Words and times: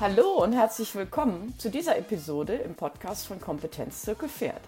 Hallo 0.00 0.42
und 0.42 0.54
herzlich 0.54 0.94
willkommen 0.94 1.52
zu 1.58 1.68
dieser 1.68 1.98
Episode 1.98 2.54
im 2.54 2.74
Podcast 2.74 3.26
von 3.26 3.38
Kompetenz 3.38 4.00
Zirkel 4.00 4.30
Pferd. 4.30 4.62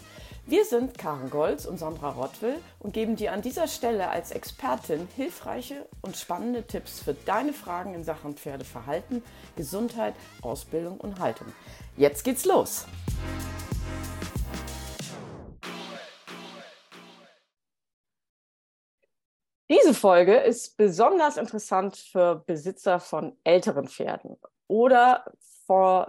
Wir 0.45 0.67
sind 0.67 0.99
Karen 0.99 1.31
Golz 1.31 1.65
und 1.65 1.79
Sandra 1.79 2.11
Rottwill 2.11 2.57
und 2.81 2.93
geben 2.93 3.17
dir 3.17 3.33
an 3.33 3.41
dieser 3.41 3.67
Stelle 3.67 4.11
als 4.11 4.31
Expertin 4.31 5.09
hilfreiche 5.17 5.87
und 6.03 6.19
spannende 6.19 6.67
Tipps 6.67 7.01
für 7.01 7.15
deine 7.15 7.55
Fragen 7.55 7.95
in 7.95 8.05
Sachen 8.05 8.37
Pferdeverhalten, 8.37 9.23
Gesundheit, 9.57 10.13
Ausbildung 10.43 11.01
und 11.01 11.19
Haltung. 11.19 11.47
Jetzt 11.97 12.25
geht's 12.25 12.45
los! 12.45 12.85
Diese 19.73 19.95
Folge 19.95 20.35
ist 20.37 20.77
besonders 20.77 21.39
interessant 21.39 21.97
für 21.97 22.43
Besitzer 22.47 23.01
von 23.01 23.39
älteren 23.43 23.89
Pferden 23.89 24.37
oder 24.67 25.25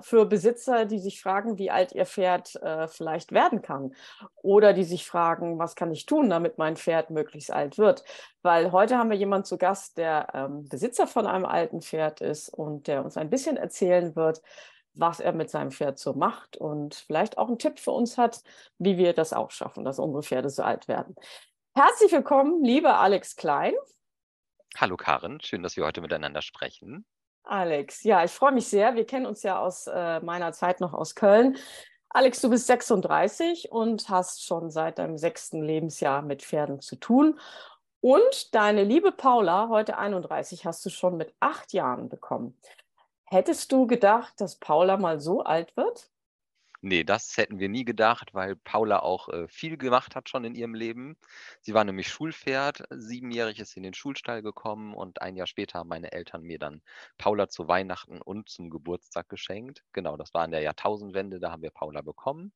für, 0.02 0.26
Besitzer, 0.26 0.84
die 0.84 1.00
sich 1.00 1.22
fragen, 1.22 1.58
wie 1.58 1.72
alt 1.72 1.94
ihr 1.94 2.06
Pferd 2.06 2.56
äh, 2.58 2.90
vielleicht 2.90 3.32
werden 3.32 3.62
kann 3.62 3.96
oder 4.42 4.74
die 4.74 4.84
sich 4.84 5.08
fragen, 5.08 5.60
was 5.60 5.76
kann 5.76 5.94
ich 5.94 6.06
tun, 6.06 6.30
damit 6.30 6.58
mein 6.58 6.76
Pferd 6.76 7.10
möglichst 7.10 7.52
alt 7.52 7.78
wird. 7.78 8.04
Weil 8.42 8.74
heute 8.74 8.98
haben 8.98 9.10
wir 9.10 9.16
jemanden 9.18 9.46
zu 9.46 9.58
Gast, 9.58 9.98
der 9.98 10.28
ähm, 10.34 10.68
Besitzer 10.68 11.08
von 11.08 11.26
einem 11.26 11.46
alten 11.46 11.82
Pferd 11.82 12.20
ist 12.20 12.50
und 12.50 12.88
der 12.88 13.06
uns 13.06 13.16
ein 13.16 13.30
bisschen 13.30 13.56
erzählen 13.56 14.14
wird, 14.18 14.42
was 14.94 15.22
er 15.22 15.32
mit 15.32 15.50
seinem 15.50 15.72
Pferd 15.72 16.00
so 16.00 16.14
macht 16.14 16.58
und 16.58 16.96
vielleicht 16.96 17.38
auch 17.38 17.48
einen 17.48 17.60
Tipp 17.60 17.80
für 17.80 17.92
uns 17.92 18.18
hat, 18.18 18.44
wie 18.78 18.98
wir 18.98 19.14
das 19.14 19.32
auch 19.32 19.52
schaffen, 19.52 19.86
dass 19.86 20.00
unsere 20.00 20.24
Pferde 20.24 20.50
so 20.50 20.64
alt 20.64 20.90
werden. 20.90 21.16
Herzlich 21.76 22.12
willkommen, 22.12 22.64
lieber 22.64 23.00
Alex 23.00 23.36
Klein. 23.36 23.74
Hallo 24.78 24.96
Karin, 24.96 25.42
schön, 25.42 25.64
dass 25.64 25.76
wir 25.76 25.84
heute 25.84 26.02
miteinander 26.02 26.44
sprechen. 26.44 27.04
Alex, 27.42 28.04
ja, 28.04 28.24
ich 28.24 28.30
freue 28.30 28.52
mich 28.52 28.68
sehr. 28.68 28.94
Wir 28.94 29.08
kennen 29.08 29.26
uns 29.26 29.42
ja 29.42 29.60
aus 29.60 29.88
äh, 29.88 30.20
meiner 30.20 30.54
Zeit 30.54 30.82
noch 30.82 30.94
aus 30.94 31.16
Köln. 31.16 31.58
Alex, 32.10 32.42
du 32.42 32.52
bist 32.52 32.68
36 32.68 33.72
und 33.72 34.08
hast 34.08 34.46
schon 34.46 34.70
seit 34.70 35.00
deinem 35.00 35.18
sechsten 35.18 35.64
Lebensjahr 35.64 36.22
mit 36.22 36.44
Pferden 36.44 36.80
zu 36.80 36.96
tun. 36.96 37.40
Und 38.02 38.54
deine 38.54 38.84
liebe 38.84 39.12
Paula, 39.12 39.68
heute 39.70 39.98
31, 39.98 40.68
hast 40.68 40.86
du 40.86 40.92
schon 40.92 41.18
mit 41.18 41.34
acht 41.40 41.74
Jahren 41.74 42.08
bekommen. 42.08 42.56
Hättest 43.26 43.72
du 43.72 43.88
gedacht, 43.88 44.40
dass 44.40 44.60
Paula 44.60 44.98
mal 44.98 45.20
so 45.20 45.42
alt 45.42 45.76
wird? 45.76 46.13
Nee, 46.86 47.06
das 47.06 47.38
hätten 47.38 47.60
wir 47.60 47.70
nie 47.70 47.86
gedacht, 47.86 48.34
weil 48.34 48.58
Paula 48.58 49.00
auch 49.00 49.30
äh, 49.30 49.48
viel 49.48 49.78
gemacht 49.78 50.18
hat 50.18 50.28
schon 50.28 50.44
in 50.44 50.54
ihrem 50.54 50.74
Leben. 50.76 51.16
Sie 51.62 51.74
war 51.74 51.86
nämlich 51.86 52.10
Schulpferd, 52.10 52.84
siebenjährig 52.90 53.60
ist 53.60 53.72
sie 53.72 53.78
in 53.80 53.84
den 53.84 53.94
Schulstall 53.94 54.42
gekommen 54.42 54.94
und 54.94 55.22
ein 55.22 55.38
Jahr 55.38 55.48
später 55.48 55.80
haben 55.80 55.88
meine 55.88 56.12
Eltern 56.12 56.44
mir 56.44 56.60
dann 56.60 56.82
Paula 57.18 57.48
zu 57.48 57.70
Weihnachten 57.70 58.22
und 58.22 58.50
zum 58.50 58.70
Geburtstag 58.70 59.30
geschenkt. 59.30 59.86
Genau, 59.94 60.18
das 60.18 60.34
war 60.34 60.44
an 60.44 60.52
der 60.52 60.60
Jahrtausendwende, 60.60 61.40
da 61.40 61.52
haben 61.52 61.62
wir 61.62 61.72
Paula 61.72 62.02
bekommen. 62.02 62.52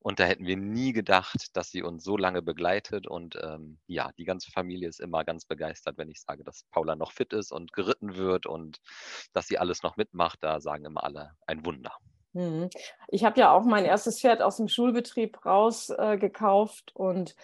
Und 0.00 0.20
da 0.20 0.24
hätten 0.24 0.46
wir 0.46 0.58
nie 0.58 0.92
gedacht, 0.92 1.56
dass 1.56 1.70
sie 1.70 1.82
uns 1.82 2.04
so 2.04 2.18
lange 2.18 2.42
begleitet. 2.42 3.06
Und 3.06 3.38
ähm, 3.42 3.78
ja, 3.86 4.12
die 4.18 4.24
ganze 4.24 4.50
Familie 4.50 4.88
ist 4.88 5.00
immer 5.00 5.24
ganz 5.24 5.46
begeistert, 5.46 5.96
wenn 5.96 6.10
ich 6.10 6.20
sage, 6.20 6.44
dass 6.44 6.64
Paula 6.70 6.96
noch 6.96 7.12
fit 7.12 7.32
ist 7.32 7.52
und 7.52 7.72
geritten 7.72 8.16
wird 8.16 8.44
und 8.46 8.78
dass 9.32 9.48
sie 9.48 9.58
alles 9.58 9.82
noch 9.82 9.96
mitmacht. 9.96 10.38
Da 10.42 10.60
sagen 10.60 10.84
immer 10.84 11.02
alle 11.02 11.32
ein 11.46 11.64
Wunder. 11.64 11.92
Mhm. 12.32 12.68
Ich 13.08 13.24
habe 13.24 13.40
ja 13.40 13.52
auch 13.52 13.64
mein 13.64 13.84
erstes 13.84 14.20
Pferd 14.20 14.42
aus 14.42 14.56
dem 14.58 14.68
Schulbetrieb 14.68 15.44
rausgekauft 15.44 16.92
äh, 16.94 16.98
und 16.98 17.34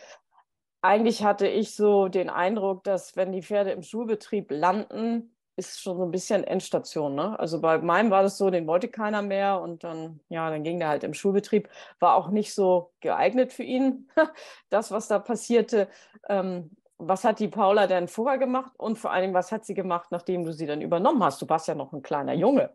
eigentlich 0.83 1.25
hatte 1.25 1.49
ich 1.49 1.75
so 1.75 2.09
den 2.09 2.29
Eindruck, 2.29 2.85
dass 2.85 3.17
wenn 3.17 3.33
die 3.33 3.43
Pferde 3.43 3.71
im 3.71 3.83
Schulbetrieb 3.83 4.51
landen, 4.51 5.35
ist 5.57 5.81
schon 5.81 5.97
so 5.97 6.05
ein 6.05 6.11
bisschen 6.11 6.45
Endstation. 6.45 7.15
Ne? 7.15 7.39
Also 7.39 7.61
bei 7.61 7.79
meinem 7.79 8.11
war 8.11 8.23
das 8.23 8.37
so, 8.39 8.51
den 8.51 8.67
wollte 8.67 8.89
keiner 8.89 9.23
mehr 9.23 9.61
und 9.61 9.85
dann, 9.85 10.21
ja, 10.29 10.51
dann 10.51 10.63
ging 10.65 10.79
der 10.79 10.89
halt 10.89 11.05
im 11.05 11.15
Schulbetrieb, 11.15 11.69
war 12.01 12.17
auch 12.17 12.29
nicht 12.29 12.53
so 12.55 12.93
geeignet 13.01 13.53
für 13.53 13.63
ihn, 13.63 14.11
das, 14.69 14.91
was 14.91 15.09
da 15.09 15.19
passierte. 15.19 15.89
Ähm, 16.29 16.71
was 16.99 17.25
hat 17.25 17.41
die 17.41 17.49
Paula 17.49 17.87
denn 17.87 18.09
vorher 18.09 18.39
gemacht 18.39 18.73
und 18.77 18.99
vor 18.99 19.15
Dingen, 19.19 19.35
was 19.35 19.53
hat 19.53 19.65
sie 19.65 19.75
gemacht, 19.75 20.09
nachdem 20.11 20.45
du 20.45 20.53
sie 20.53 20.67
dann 20.67 20.81
übernommen 20.81 21.23
hast? 21.23 21.41
Du 21.43 21.49
warst 21.49 21.69
ja 21.69 21.75
noch 21.75 21.93
ein 21.93 22.03
kleiner 22.03 22.35
Junge. 22.35 22.71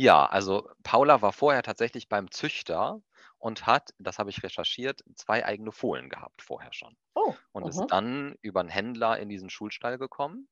Ja, 0.00 0.26
also 0.26 0.70
Paula 0.84 1.22
war 1.22 1.32
vorher 1.32 1.62
tatsächlich 1.62 2.08
beim 2.08 2.30
Züchter 2.30 3.02
und 3.38 3.66
hat, 3.66 3.90
das 3.98 4.18
habe 4.20 4.30
ich 4.30 4.42
recherchiert, 4.44 5.02
zwei 5.16 5.44
eigene 5.44 5.72
Fohlen 5.72 6.08
gehabt 6.08 6.40
vorher 6.42 6.72
schon. 6.72 6.96
Oh, 7.14 7.38
Und 7.52 7.66
ist 7.68 7.84
dann 7.90 8.36
über 8.42 8.60
einen 8.60 8.68
Händler 8.68 9.18
in 9.18 9.28
diesen 9.28 9.50
Schulstall 9.50 9.98
gekommen, 9.98 10.48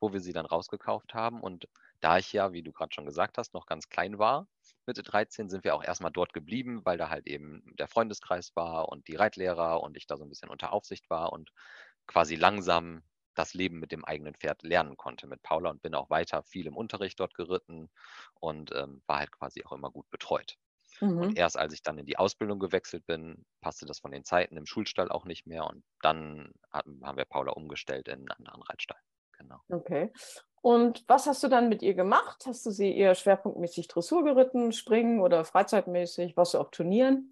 wo 0.00 0.12
wir 0.12 0.20
sie 0.20 0.32
dann 0.34 0.46
rausgekauft 0.46 1.14
haben. 1.14 1.42
Und 1.42 1.68
da 2.00 2.18
ich 2.18 2.32
ja, 2.32 2.52
wie 2.52 2.62
du 2.62 2.72
gerade 2.72 2.94
schon 2.94 3.06
gesagt 3.06 3.38
hast, 3.38 3.54
noch 3.54 3.66
ganz 3.66 3.88
klein 3.88 4.18
war, 4.18 4.48
Mitte 4.86 5.02
13, 5.04 5.48
sind 5.50 5.64
wir 5.64 5.74
auch 5.76 5.84
erstmal 5.84 6.12
dort 6.12 6.32
geblieben, 6.32 6.82
weil 6.84 6.98
da 6.98 7.10
halt 7.10 7.26
eben 7.28 7.62
der 7.78 7.88
Freundeskreis 7.88 8.52
war 8.56 8.88
und 8.90 9.08
die 9.08 9.16
Reitlehrer 9.16 9.80
und 9.82 9.96
ich 9.96 10.06
da 10.06 10.16
so 10.18 10.24
ein 10.24 10.30
bisschen 10.30 10.50
unter 10.50 10.72
Aufsicht 10.72 11.10
war 11.10 11.32
und 11.32 11.50
quasi 12.06 12.36
langsam 12.36 13.02
das 13.34 13.54
Leben 13.54 13.78
mit 13.78 13.92
dem 13.92 14.04
eigenen 14.04 14.34
Pferd 14.34 14.62
lernen 14.62 14.96
konnte 14.96 15.26
mit 15.26 15.42
Paula 15.42 15.70
und 15.70 15.82
bin 15.82 15.94
auch 15.94 16.10
weiter 16.10 16.42
viel 16.42 16.66
im 16.66 16.76
Unterricht 16.76 17.18
dort 17.20 17.34
geritten 17.34 17.90
und 18.34 18.72
ähm, 18.74 19.02
war 19.06 19.20
halt 19.20 19.32
quasi 19.32 19.64
auch 19.64 19.72
immer 19.72 19.90
gut 19.90 20.08
betreut. 20.10 20.56
Mhm. 21.00 21.18
Und 21.18 21.38
erst 21.38 21.56
als 21.56 21.72
ich 21.72 21.82
dann 21.82 21.98
in 21.98 22.06
die 22.06 22.18
Ausbildung 22.18 22.58
gewechselt 22.58 23.06
bin, 23.06 23.44
passte 23.60 23.86
das 23.86 24.00
von 24.00 24.12
den 24.12 24.24
Zeiten 24.24 24.56
im 24.56 24.66
Schulstall 24.66 25.10
auch 25.10 25.24
nicht 25.24 25.46
mehr 25.46 25.66
und 25.66 25.84
dann 26.00 26.52
haben, 26.70 27.00
haben 27.04 27.18
wir 27.18 27.24
Paula 27.24 27.52
umgestellt 27.52 28.08
in 28.08 28.14
einen 28.14 28.30
anderen 28.30 28.62
Reitstall. 28.62 29.00
Genau. 29.38 29.60
Okay. 29.68 30.12
Und 30.60 31.04
was 31.08 31.26
hast 31.26 31.42
du 31.42 31.48
dann 31.48 31.68
mit 31.68 31.82
ihr 31.82 31.94
gemacht? 31.94 32.44
Hast 32.46 32.64
du 32.64 32.70
sie 32.70 32.96
eher 32.96 33.16
schwerpunktmäßig 33.16 33.88
Dressur 33.88 34.22
geritten, 34.22 34.70
Springen 34.70 35.20
oder 35.20 35.44
freizeitmäßig? 35.44 36.36
Warst 36.36 36.54
du 36.54 36.58
auf 36.58 36.70
Turnieren? 36.70 37.31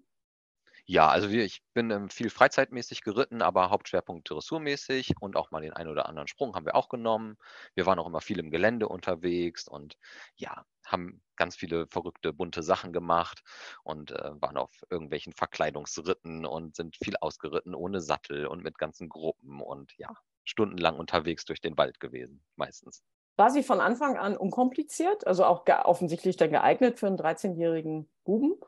Ja, 0.85 1.07
also 1.09 1.29
ich 1.29 1.61
bin 1.73 1.91
ähm, 1.91 2.09
viel 2.09 2.29
freizeitmäßig 2.29 3.03
geritten, 3.03 3.41
aber 3.41 3.69
Hauptschwerpunkt 3.69 4.29
dressurmäßig 4.29 5.13
und 5.19 5.35
auch 5.35 5.51
mal 5.51 5.61
den 5.61 5.73
einen 5.73 5.89
oder 5.89 6.07
anderen 6.07 6.27
Sprung 6.27 6.55
haben 6.55 6.65
wir 6.65 6.75
auch 6.75 6.89
genommen. 6.89 7.37
Wir 7.75 7.85
waren 7.85 7.99
auch 7.99 8.07
immer 8.07 8.21
viel 8.21 8.39
im 8.39 8.51
Gelände 8.51 8.87
unterwegs 8.87 9.67
und 9.67 9.97
ja, 10.35 10.65
haben 10.85 11.21
ganz 11.35 11.55
viele 11.55 11.87
verrückte, 11.87 12.33
bunte 12.33 12.63
Sachen 12.63 12.93
gemacht 12.93 13.43
und 13.83 14.11
äh, 14.11 14.41
waren 14.41 14.57
auf 14.57 14.71
irgendwelchen 14.89 15.33
Verkleidungsritten 15.33 16.45
und 16.45 16.75
sind 16.75 16.97
viel 16.97 17.15
ausgeritten 17.21 17.75
ohne 17.75 18.01
Sattel 18.01 18.47
und 18.47 18.63
mit 18.63 18.77
ganzen 18.77 19.09
Gruppen 19.09 19.61
und 19.61 19.93
ja, 19.97 20.09
stundenlang 20.43 20.97
unterwegs 20.97 21.45
durch 21.45 21.61
den 21.61 21.77
Wald 21.77 21.99
gewesen, 21.99 22.43
meistens. 22.55 23.03
War 23.37 23.49
sie 23.49 23.63
von 23.63 23.79
Anfang 23.79 24.17
an 24.17 24.35
unkompliziert, 24.35 25.25
also 25.25 25.45
auch 25.45 25.65
offensichtlich 25.85 26.35
dann 26.35 26.51
geeignet 26.51 26.99
für 26.99 27.07
einen 27.07 27.17
13-jährigen 27.17 28.09
Buben? 28.23 28.59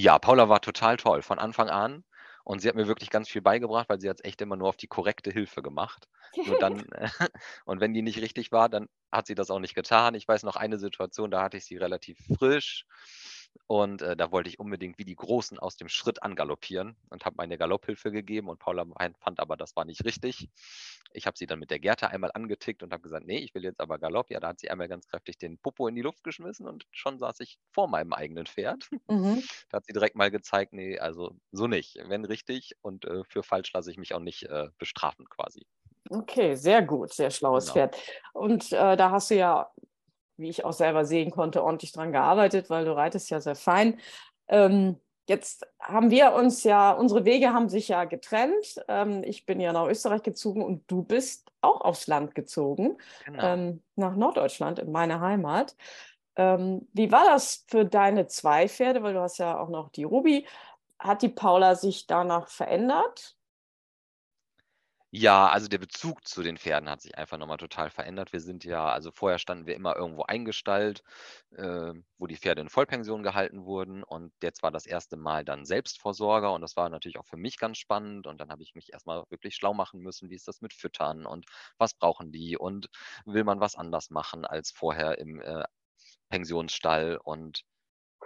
Ja, 0.00 0.20
Paula 0.20 0.48
war 0.48 0.60
total 0.60 0.96
toll 0.96 1.22
von 1.22 1.40
Anfang 1.40 1.70
an. 1.70 2.04
Und 2.44 2.60
sie 2.60 2.68
hat 2.68 2.76
mir 2.76 2.86
wirklich 2.86 3.10
ganz 3.10 3.28
viel 3.28 3.42
beigebracht, 3.42 3.88
weil 3.88 4.00
sie 4.00 4.08
hat 4.08 4.18
es 4.18 4.24
echt 4.24 4.40
immer 4.40 4.54
nur 4.56 4.68
auf 4.68 4.76
die 4.76 4.86
korrekte 4.86 5.32
Hilfe 5.32 5.60
gemacht. 5.60 6.06
Nur 6.46 6.56
dann, 6.56 6.86
und 7.64 7.80
wenn 7.80 7.92
die 7.92 8.02
nicht 8.02 8.20
richtig 8.20 8.52
war, 8.52 8.68
dann 8.68 8.88
hat 9.10 9.26
sie 9.26 9.34
das 9.34 9.50
auch 9.50 9.58
nicht 9.58 9.74
getan. 9.74 10.14
Ich 10.14 10.28
weiß 10.28 10.44
noch 10.44 10.54
eine 10.54 10.78
Situation, 10.78 11.32
da 11.32 11.42
hatte 11.42 11.56
ich 11.56 11.64
sie 11.64 11.76
relativ 11.76 12.16
frisch 12.38 12.86
und 13.66 14.02
äh, 14.02 14.16
da 14.16 14.32
wollte 14.32 14.48
ich 14.48 14.58
unbedingt 14.58 14.98
wie 14.98 15.04
die 15.04 15.16
Großen 15.16 15.58
aus 15.58 15.76
dem 15.76 15.88
Schritt 15.88 16.22
angaloppieren 16.22 16.96
und 17.10 17.24
habe 17.24 17.36
meine 17.36 17.58
Galopphilfe 17.58 18.10
gegeben 18.10 18.48
und 18.48 18.58
Paula 18.58 18.86
fand 19.18 19.40
aber, 19.40 19.56
das 19.56 19.76
war 19.76 19.84
nicht 19.84 20.04
richtig. 20.04 20.48
Ich 21.12 21.26
habe 21.26 21.36
sie 21.36 21.46
dann 21.46 21.58
mit 21.58 21.70
der 21.70 21.78
Gerte 21.78 22.08
einmal 22.08 22.30
angetickt 22.32 22.82
und 22.82 22.92
habe 22.92 23.02
gesagt, 23.02 23.26
nee, 23.26 23.38
ich 23.38 23.54
will 23.54 23.64
jetzt 23.64 23.80
aber 23.80 23.98
Galopp. 23.98 24.30
Ja, 24.30 24.40
da 24.40 24.48
hat 24.48 24.60
sie 24.60 24.70
einmal 24.70 24.88
ganz 24.88 25.06
kräftig 25.06 25.38
den 25.38 25.58
Popo 25.58 25.88
in 25.88 25.94
die 25.94 26.02
Luft 26.02 26.24
geschmissen 26.24 26.66
und 26.66 26.86
schon 26.90 27.18
saß 27.18 27.40
ich 27.40 27.58
vor 27.70 27.88
meinem 27.88 28.12
eigenen 28.12 28.46
Pferd. 28.46 28.88
Mhm. 29.08 29.42
Da 29.70 29.76
hat 29.76 29.86
sie 29.86 29.92
direkt 29.92 30.16
mal 30.16 30.30
gezeigt, 30.30 30.72
nee, 30.72 30.98
also 30.98 31.36
so 31.52 31.66
nicht. 31.66 31.98
Wenn 32.06 32.24
richtig 32.24 32.72
und 32.82 33.04
äh, 33.06 33.24
für 33.24 33.42
falsch 33.42 33.72
lasse 33.72 33.90
ich 33.90 33.96
mich 33.96 34.14
auch 34.14 34.20
nicht 34.20 34.44
äh, 34.44 34.68
bestrafen 34.78 35.28
quasi. 35.28 35.66
Okay, 36.10 36.54
sehr 36.54 36.82
gut, 36.82 37.12
sehr 37.12 37.30
schlaues 37.30 37.64
genau. 37.66 37.74
Pferd. 37.74 37.96
Und 38.32 38.72
äh, 38.72 38.96
da 38.96 39.10
hast 39.10 39.30
du 39.30 39.36
ja 39.36 39.70
wie 40.38 40.48
ich 40.48 40.64
auch 40.64 40.72
selber 40.72 41.04
sehen 41.04 41.30
konnte, 41.30 41.62
ordentlich 41.62 41.92
dran 41.92 42.12
gearbeitet, 42.12 42.70
weil 42.70 42.84
du 42.84 42.96
reitest 42.96 43.30
ja 43.30 43.40
sehr 43.40 43.56
fein. 43.56 43.98
Ähm, 44.48 44.96
jetzt 45.28 45.66
haben 45.80 46.10
wir 46.10 46.32
uns 46.32 46.64
ja, 46.64 46.92
unsere 46.92 47.24
Wege 47.24 47.52
haben 47.52 47.68
sich 47.68 47.88
ja 47.88 48.04
getrennt. 48.04 48.82
Ähm, 48.88 49.22
ich 49.24 49.46
bin 49.46 49.60
ja 49.60 49.72
nach 49.72 49.86
Österreich 49.86 50.22
gezogen 50.22 50.62
und 50.62 50.90
du 50.90 51.02
bist 51.02 51.50
auch 51.60 51.80
aufs 51.80 52.06
Land 52.06 52.34
gezogen, 52.34 52.98
genau. 53.26 53.42
ähm, 53.42 53.82
nach 53.96 54.16
Norddeutschland, 54.16 54.78
in 54.78 54.92
meine 54.92 55.20
Heimat. 55.20 55.76
Ähm, 56.36 56.88
wie 56.92 57.10
war 57.10 57.24
das 57.24 57.64
für 57.66 57.84
deine 57.84 58.28
zwei 58.28 58.68
Pferde? 58.68 59.02
Weil 59.02 59.14
du 59.14 59.20
hast 59.20 59.38
ja 59.38 59.58
auch 59.58 59.68
noch 59.68 59.90
die 59.90 60.04
Ruby. 60.04 60.46
Hat 60.98 61.22
die 61.22 61.28
Paula 61.28 61.74
sich 61.74 62.06
danach 62.06 62.48
verändert? 62.48 63.36
Ja, 65.14 65.48
also 65.48 65.68
der 65.68 65.78
Bezug 65.78 66.26
zu 66.28 66.42
den 66.42 66.58
Pferden 66.58 66.88
hat 66.90 67.00
sich 67.00 67.16
einfach 67.16 67.38
nochmal 67.38 67.56
total 67.56 67.88
verändert. 67.88 68.32
Wir 68.34 68.40
sind 68.40 68.62
ja 68.64 68.86
also 68.90 69.10
vorher 69.10 69.38
standen 69.38 69.66
wir 69.66 69.74
immer 69.74 69.96
irgendwo 69.96 70.22
eingestallt, 70.24 71.02
äh, 71.56 71.94
wo 72.18 72.26
die 72.26 72.36
Pferde 72.36 72.60
in 72.60 72.68
Vollpension 72.68 73.22
gehalten 73.22 73.64
wurden 73.64 74.02
und 74.04 74.34
jetzt 74.42 74.62
war 74.62 74.70
das 74.70 74.84
erste 74.84 75.16
Mal 75.16 75.44
dann 75.46 75.64
Selbstversorger 75.64 76.52
und 76.52 76.60
das 76.60 76.76
war 76.76 76.90
natürlich 76.90 77.18
auch 77.18 77.24
für 77.26 77.38
mich 77.38 77.56
ganz 77.58 77.78
spannend 77.78 78.26
und 78.26 78.38
dann 78.38 78.50
habe 78.50 78.62
ich 78.62 78.74
mich 78.74 78.92
erstmal 78.92 79.24
wirklich 79.30 79.54
schlau 79.56 79.72
machen 79.72 80.00
müssen, 80.00 80.28
wie 80.28 80.34
ist 80.34 80.46
das 80.46 80.60
mit 80.60 80.74
Füttern 80.74 81.24
und 81.24 81.46
was 81.78 81.94
brauchen 81.94 82.30
die 82.30 82.58
und 82.58 82.88
will 83.24 83.44
man 83.44 83.60
was 83.60 83.76
anders 83.76 84.10
machen 84.10 84.44
als 84.44 84.70
vorher 84.72 85.16
im, 85.18 85.40
äh, 85.40 85.64
Pensionsstall 86.30 87.18
und 87.22 87.62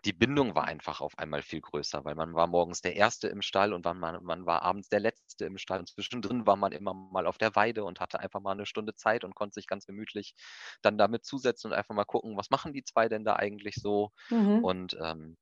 die 0.05 0.13
Bindung 0.13 0.55
war 0.55 0.65
einfach 0.65 1.01
auf 1.01 1.19
einmal 1.19 1.43
viel 1.43 1.61
größer, 1.61 2.05
weil 2.05 2.15
man 2.15 2.35
war 2.35 2.47
morgens 2.47 2.81
der 2.81 2.97
Erste 2.97 3.29
im 3.29 3.43
Stall 3.43 3.73
und 3.73 3.85
man, 3.85 4.25
man 4.25 4.47
war 4.47 4.63
abends 4.63 4.89
der 4.89 5.01
Letzte 5.01 5.45
im 5.45 5.59
Stall. 5.59 5.81
Und 5.81 5.89
zwischendrin 5.89 6.47
war 6.47 6.57
man 6.57 6.73
immer 6.73 6.95
mal 6.95 7.27
auf 7.27 7.39
der 7.39 7.55
Weide 7.55 7.85
und 7.85 8.01
hatte 8.01 8.19
einfach 8.21 8.41
mal 8.41 8.53
eine 8.53 8.67
Stunde 8.67 8.95
Zeit 8.95 9.25
und 9.25 9.35
konnte 9.35 9.55
sich 9.55 9.67
ganz 9.67 9.87
gemütlich 9.87 10.35
dann 10.83 10.99
damit 10.99 11.25
zusetzen 11.25 11.71
und 11.71 11.77
einfach 11.77 11.95
mal 11.95 12.05
gucken, 12.05 12.37
was 12.37 12.51
machen 12.51 12.73
die 12.73 12.85
zwei 12.85 13.09
denn 13.09 13.25
da 13.25 13.37
eigentlich 13.37 13.77
so? 13.77 14.11
Mhm. 14.31 14.65
Und 14.65 14.97
ähm, 15.01 15.37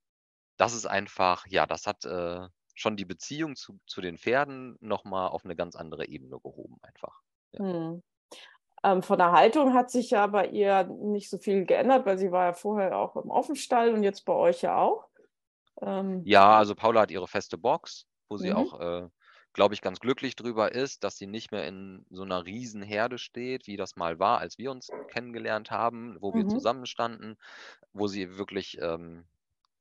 das 0.56 0.74
ist 0.74 0.86
einfach, 0.86 1.46
ja, 1.48 1.66
das 1.66 1.86
hat 1.86 2.04
äh, 2.04 2.48
schon 2.74 2.96
die 2.96 3.04
Beziehung 3.04 3.56
zu, 3.56 3.80
zu 3.86 4.00
den 4.00 4.18
Pferden 4.18 4.76
nochmal 4.80 5.28
auf 5.28 5.44
eine 5.44 5.56
ganz 5.56 5.76
andere 5.76 6.06
Ebene 6.08 6.38
gehoben, 6.40 6.78
einfach. 6.82 7.20
Ja. 7.52 7.62
Mhm. 7.62 8.02
Ähm, 8.82 9.02
von 9.02 9.18
der 9.18 9.32
Haltung 9.32 9.74
hat 9.74 9.90
sich 9.90 10.10
ja 10.10 10.26
bei 10.26 10.46
ihr 10.46 10.84
nicht 10.84 11.28
so 11.28 11.38
viel 11.38 11.66
geändert, 11.66 12.06
weil 12.06 12.18
sie 12.18 12.32
war 12.32 12.46
ja 12.46 12.52
vorher 12.52 12.96
auch 12.96 13.16
im 13.16 13.30
Offenstall 13.30 13.92
und 13.92 14.02
jetzt 14.02 14.24
bei 14.24 14.32
euch 14.32 14.62
ja 14.62 14.78
auch. 14.78 15.06
Ähm, 15.82 16.22
ja, 16.24 16.56
also 16.56 16.74
Paula 16.74 17.02
hat 17.02 17.10
ihre 17.10 17.28
feste 17.28 17.58
Box, 17.58 18.06
wo 18.28 18.38
sie 18.38 18.50
mhm. 18.50 18.56
auch, 18.56 18.80
äh, 18.80 19.08
glaube 19.52 19.74
ich, 19.74 19.82
ganz 19.82 20.00
glücklich 20.00 20.34
drüber 20.34 20.72
ist, 20.72 21.04
dass 21.04 21.16
sie 21.16 21.26
nicht 21.26 21.52
mehr 21.52 21.66
in 21.66 22.06
so 22.10 22.22
einer 22.22 22.46
riesen 22.46 22.82
Herde 22.82 23.18
steht, 23.18 23.66
wie 23.66 23.76
das 23.76 23.96
mal 23.96 24.18
war, 24.18 24.38
als 24.38 24.56
wir 24.56 24.70
uns 24.70 24.88
kennengelernt 25.08 25.70
haben, 25.70 26.16
wo 26.20 26.32
wir 26.32 26.44
mhm. 26.44 26.50
zusammenstanden, 26.50 27.36
wo 27.92 28.06
sie 28.06 28.38
wirklich 28.38 28.78
ähm, 28.80 29.24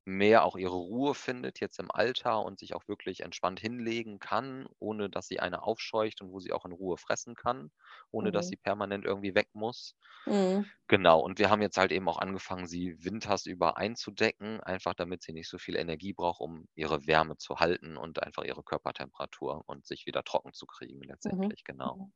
mehr 0.10 0.44
auch 0.44 0.56
ihre 0.58 0.76
Ruhe 0.76 1.16
findet 1.16 1.60
jetzt 1.60 1.80
im 1.80 1.92
Alter 1.92 2.44
und 2.44 2.60
sich 2.60 2.74
auch 2.76 2.88
wirklich 2.88 3.22
entspannt 3.22 3.60
hinlegen 3.60 4.20
kann, 4.20 4.68
ohne 4.80 5.10
dass 5.10 5.28
sie 5.28 5.40
eine 5.40 5.64
aufscheucht 5.64 6.22
und 6.22 6.32
wo 6.32 6.40
sie 6.40 6.52
auch 6.52 6.66
in 6.66 6.72
Ruhe 6.72 6.98
fressen 6.98 7.36
kann, 7.36 7.72
ohne 8.12 8.32
dass 8.32 8.48
mhm. 8.48 8.50
sie 8.50 8.56
permanent 8.58 9.06
irgendwie 9.06 9.36
weg 9.36 9.50
muss. 9.54 9.96
Mhm. 10.26 10.72
Genau, 10.88 11.20
und 11.20 11.40
wir 11.40 11.50
haben 11.50 11.62
jetzt 11.62 11.78
halt 11.78 11.92
eben 11.92 12.10
auch 12.10 12.18
angefangen, 12.18 12.68
sie 12.68 13.04
winters 13.04 13.46
über 13.46 13.78
einzudecken, 13.78 14.60
einfach 14.62 14.94
damit 14.96 15.22
sie 15.22 15.34
nicht 15.34 15.50
so 15.50 15.58
viel 15.58 15.76
Energie 15.76 16.14
braucht, 16.14 16.42
um 16.42 16.68
ihre 16.76 17.06
Wärme 17.08 17.38
zu 17.38 17.58
halten 17.60 17.96
und 17.96 18.22
einfach 18.24 18.44
ihre 18.44 18.64
Körpertemperatur 18.64 19.64
und 19.68 19.86
sich 19.86 20.06
wieder 20.06 20.24
trocken 20.24 20.54
zu 20.54 20.66
kriegen, 20.66 21.00
Mhm. 21.00 21.10
letztendlich, 21.10 21.64
genau. 21.64 21.96
Mhm. 21.96 22.14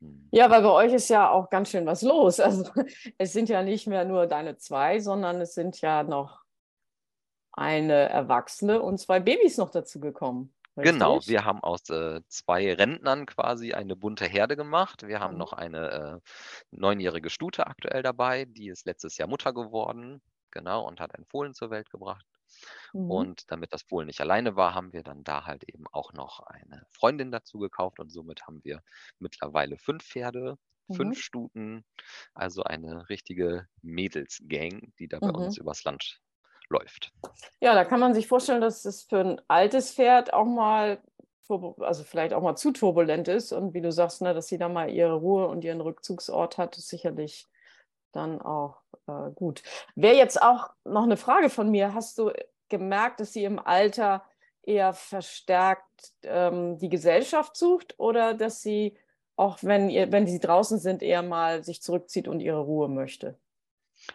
Mhm. 0.00 0.28
Ja, 0.32 0.50
weil 0.50 0.62
bei 0.62 0.70
euch 0.70 0.92
ist 0.92 1.08
ja 1.08 1.30
auch 1.30 1.50
ganz 1.50 1.70
schön 1.70 1.86
was 1.86 2.02
los. 2.02 2.38
Also 2.50 2.70
es 3.18 3.32
sind 3.32 3.48
ja 3.48 3.62
nicht 3.62 3.86
mehr 3.86 4.04
nur 4.04 4.26
deine 4.26 4.56
zwei, 4.56 5.00
sondern 5.00 5.40
es 5.40 5.54
sind 5.54 5.80
ja 5.80 6.02
noch 6.02 6.42
eine 7.52 8.08
Erwachsene 8.08 8.80
und 8.80 8.98
zwei 8.98 9.20
Babys 9.20 9.58
noch 9.58 9.70
dazu 9.70 10.00
gekommen. 10.00 10.52
Genau, 10.76 11.20
wir 11.26 11.44
haben 11.44 11.62
aus 11.62 11.88
äh, 11.90 12.20
zwei 12.28 12.72
Rentnern 12.72 13.26
quasi 13.26 13.72
eine 13.72 13.96
bunte 13.96 14.24
Herde 14.24 14.56
gemacht. 14.56 15.06
Wir 15.06 15.20
haben 15.20 15.34
mhm. 15.34 15.38
noch 15.38 15.52
eine 15.52 15.90
äh, 15.90 16.30
neunjährige 16.70 17.30
Stute 17.30 17.66
aktuell 17.66 18.02
dabei, 18.02 18.44
die 18.44 18.68
ist 18.68 18.86
letztes 18.86 19.18
Jahr 19.18 19.28
Mutter 19.28 19.52
geworden, 19.52 20.22
genau, 20.50 20.86
und 20.86 21.00
hat 21.00 21.14
ein 21.14 21.26
Fohlen 21.26 21.54
zur 21.54 21.70
Welt 21.70 21.90
gebracht. 21.90 22.24
Mhm. 22.92 23.10
Und 23.10 23.50
damit 23.50 23.72
das 23.72 23.82
Fohlen 23.82 24.06
nicht 24.06 24.20
alleine 24.20 24.56
war, 24.56 24.74
haben 24.74 24.92
wir 24.92 25.02
dann 25.02 25.24
da 25.24 25.44
halt 25.46 25.64
eben 25.64 25.84
auch 25.92 26.12
noch 26.12 26.40
eine 26.40 26.86
Freundin 26.90 27.30
dazu 27.30 27.58
gekauft 27.58 28.00
und 28.00 28.10
somit 28.10 28.46
haben 28.46 28.62
wir 28.64 28.82
mittlerweile 29.18 29.76
fünf 29.76 30.04
Pferde, 30.04 30.56
mhm. 30.88 30.94
fünf 30.94 31.20
Stuten, 31.20 31.84
also 32.34 32.62
eine 32.62 33.08
richtige 33.08 33.66
Mädelsgang, 33.82 34.92
die 34.98 35.08
da 35.08 35.18
bei 35.18 35.30
uns 35.30 35.56
mhm. 35.56 35.62
übers 35.62 35.84
Land 35.84 36.20
läuft. 36.70 37.12
Ja, 37.60 37.74
da 37.74 37.84
kann 37.84 38.00
man 38.00 38.14
sich 38.14 38.26
vorstellen, 38.26 38.60
dass 38.60 38.84
es 38.84 39.02
für 39.02 39.20
ein 39.20 39.40
altes 39.48 39.92
Pferd 39.92 40.32
auch 40.32 40.46
mal, 40.46 41.02
also 41.80 42.04
vielleicht 42.04 42.32
auch 42.32 42.42
mal 42.42 42.56
zu 42.56 42.70
turbulent 42.70 43.28
ist. 43.28 43.52
Und 43.52 43.74
wie 43.74 43.80
du 43.80 43.92
sagst, 43.92 44.22
ne, 44.22 44.32
dass 44.32 44.46
sie 44.46 44.58
da 44.58 44.68
mal 44.68 44.88
ihre 44.88 45.14
Ruhe 45.14 45.48
und 45.48 45.64
ihren 45.64 45.80
Rückzugsort 45.80 46.58
hat, 46.58 46.78
ist 46.78 46.88
sicherlich 46.88 47.48
dann 48.12 48.40
auch 48.40 48.80
äh, 49.06 49.30
gut. 49.34 49.62
Wäre 49.94 50.16
jetzt 50.16 50.40
auch 50.40 50.70
noch 50.84 51.04
eine 51.04 51.16
Frage 51.16 51.50
von 51.50 51.70
mir. 51.70 51.94
Hast 51.94 52.18
du 52.18 52.32
gemerkt, 52.68 53.20
dass 53.20 53.32
sie 53.32 53.44
im 53.44 53.58
Alter 53.58 54.24
eher 54.62 54.92
verstärkt 54.92 56.12
ähm, 56.22 56.78
die 56.78 56.88
Gesellschaft 56.88 57.56
sucht 57.56 57.98
oder 57.98 58.34
dass 58.34 58.62
sie 58.62 58.96
auch 59.36 59.58
wenn, 59.62 59.88
ihr, 59.88 60.12
wenn 60.12 60.26
sie 60.26 60.38
draußen 60.38 60.78
sind, 60.78 61.02
eher 61.02 61.22
mal 61.22 61.64
sich 61.64 61.80
zurückzieht 61.80 62.28
und 62.28 62.40
ihre 62.40 62.60
Ruhe 62.60 62.88
möchte? 62.88 63.38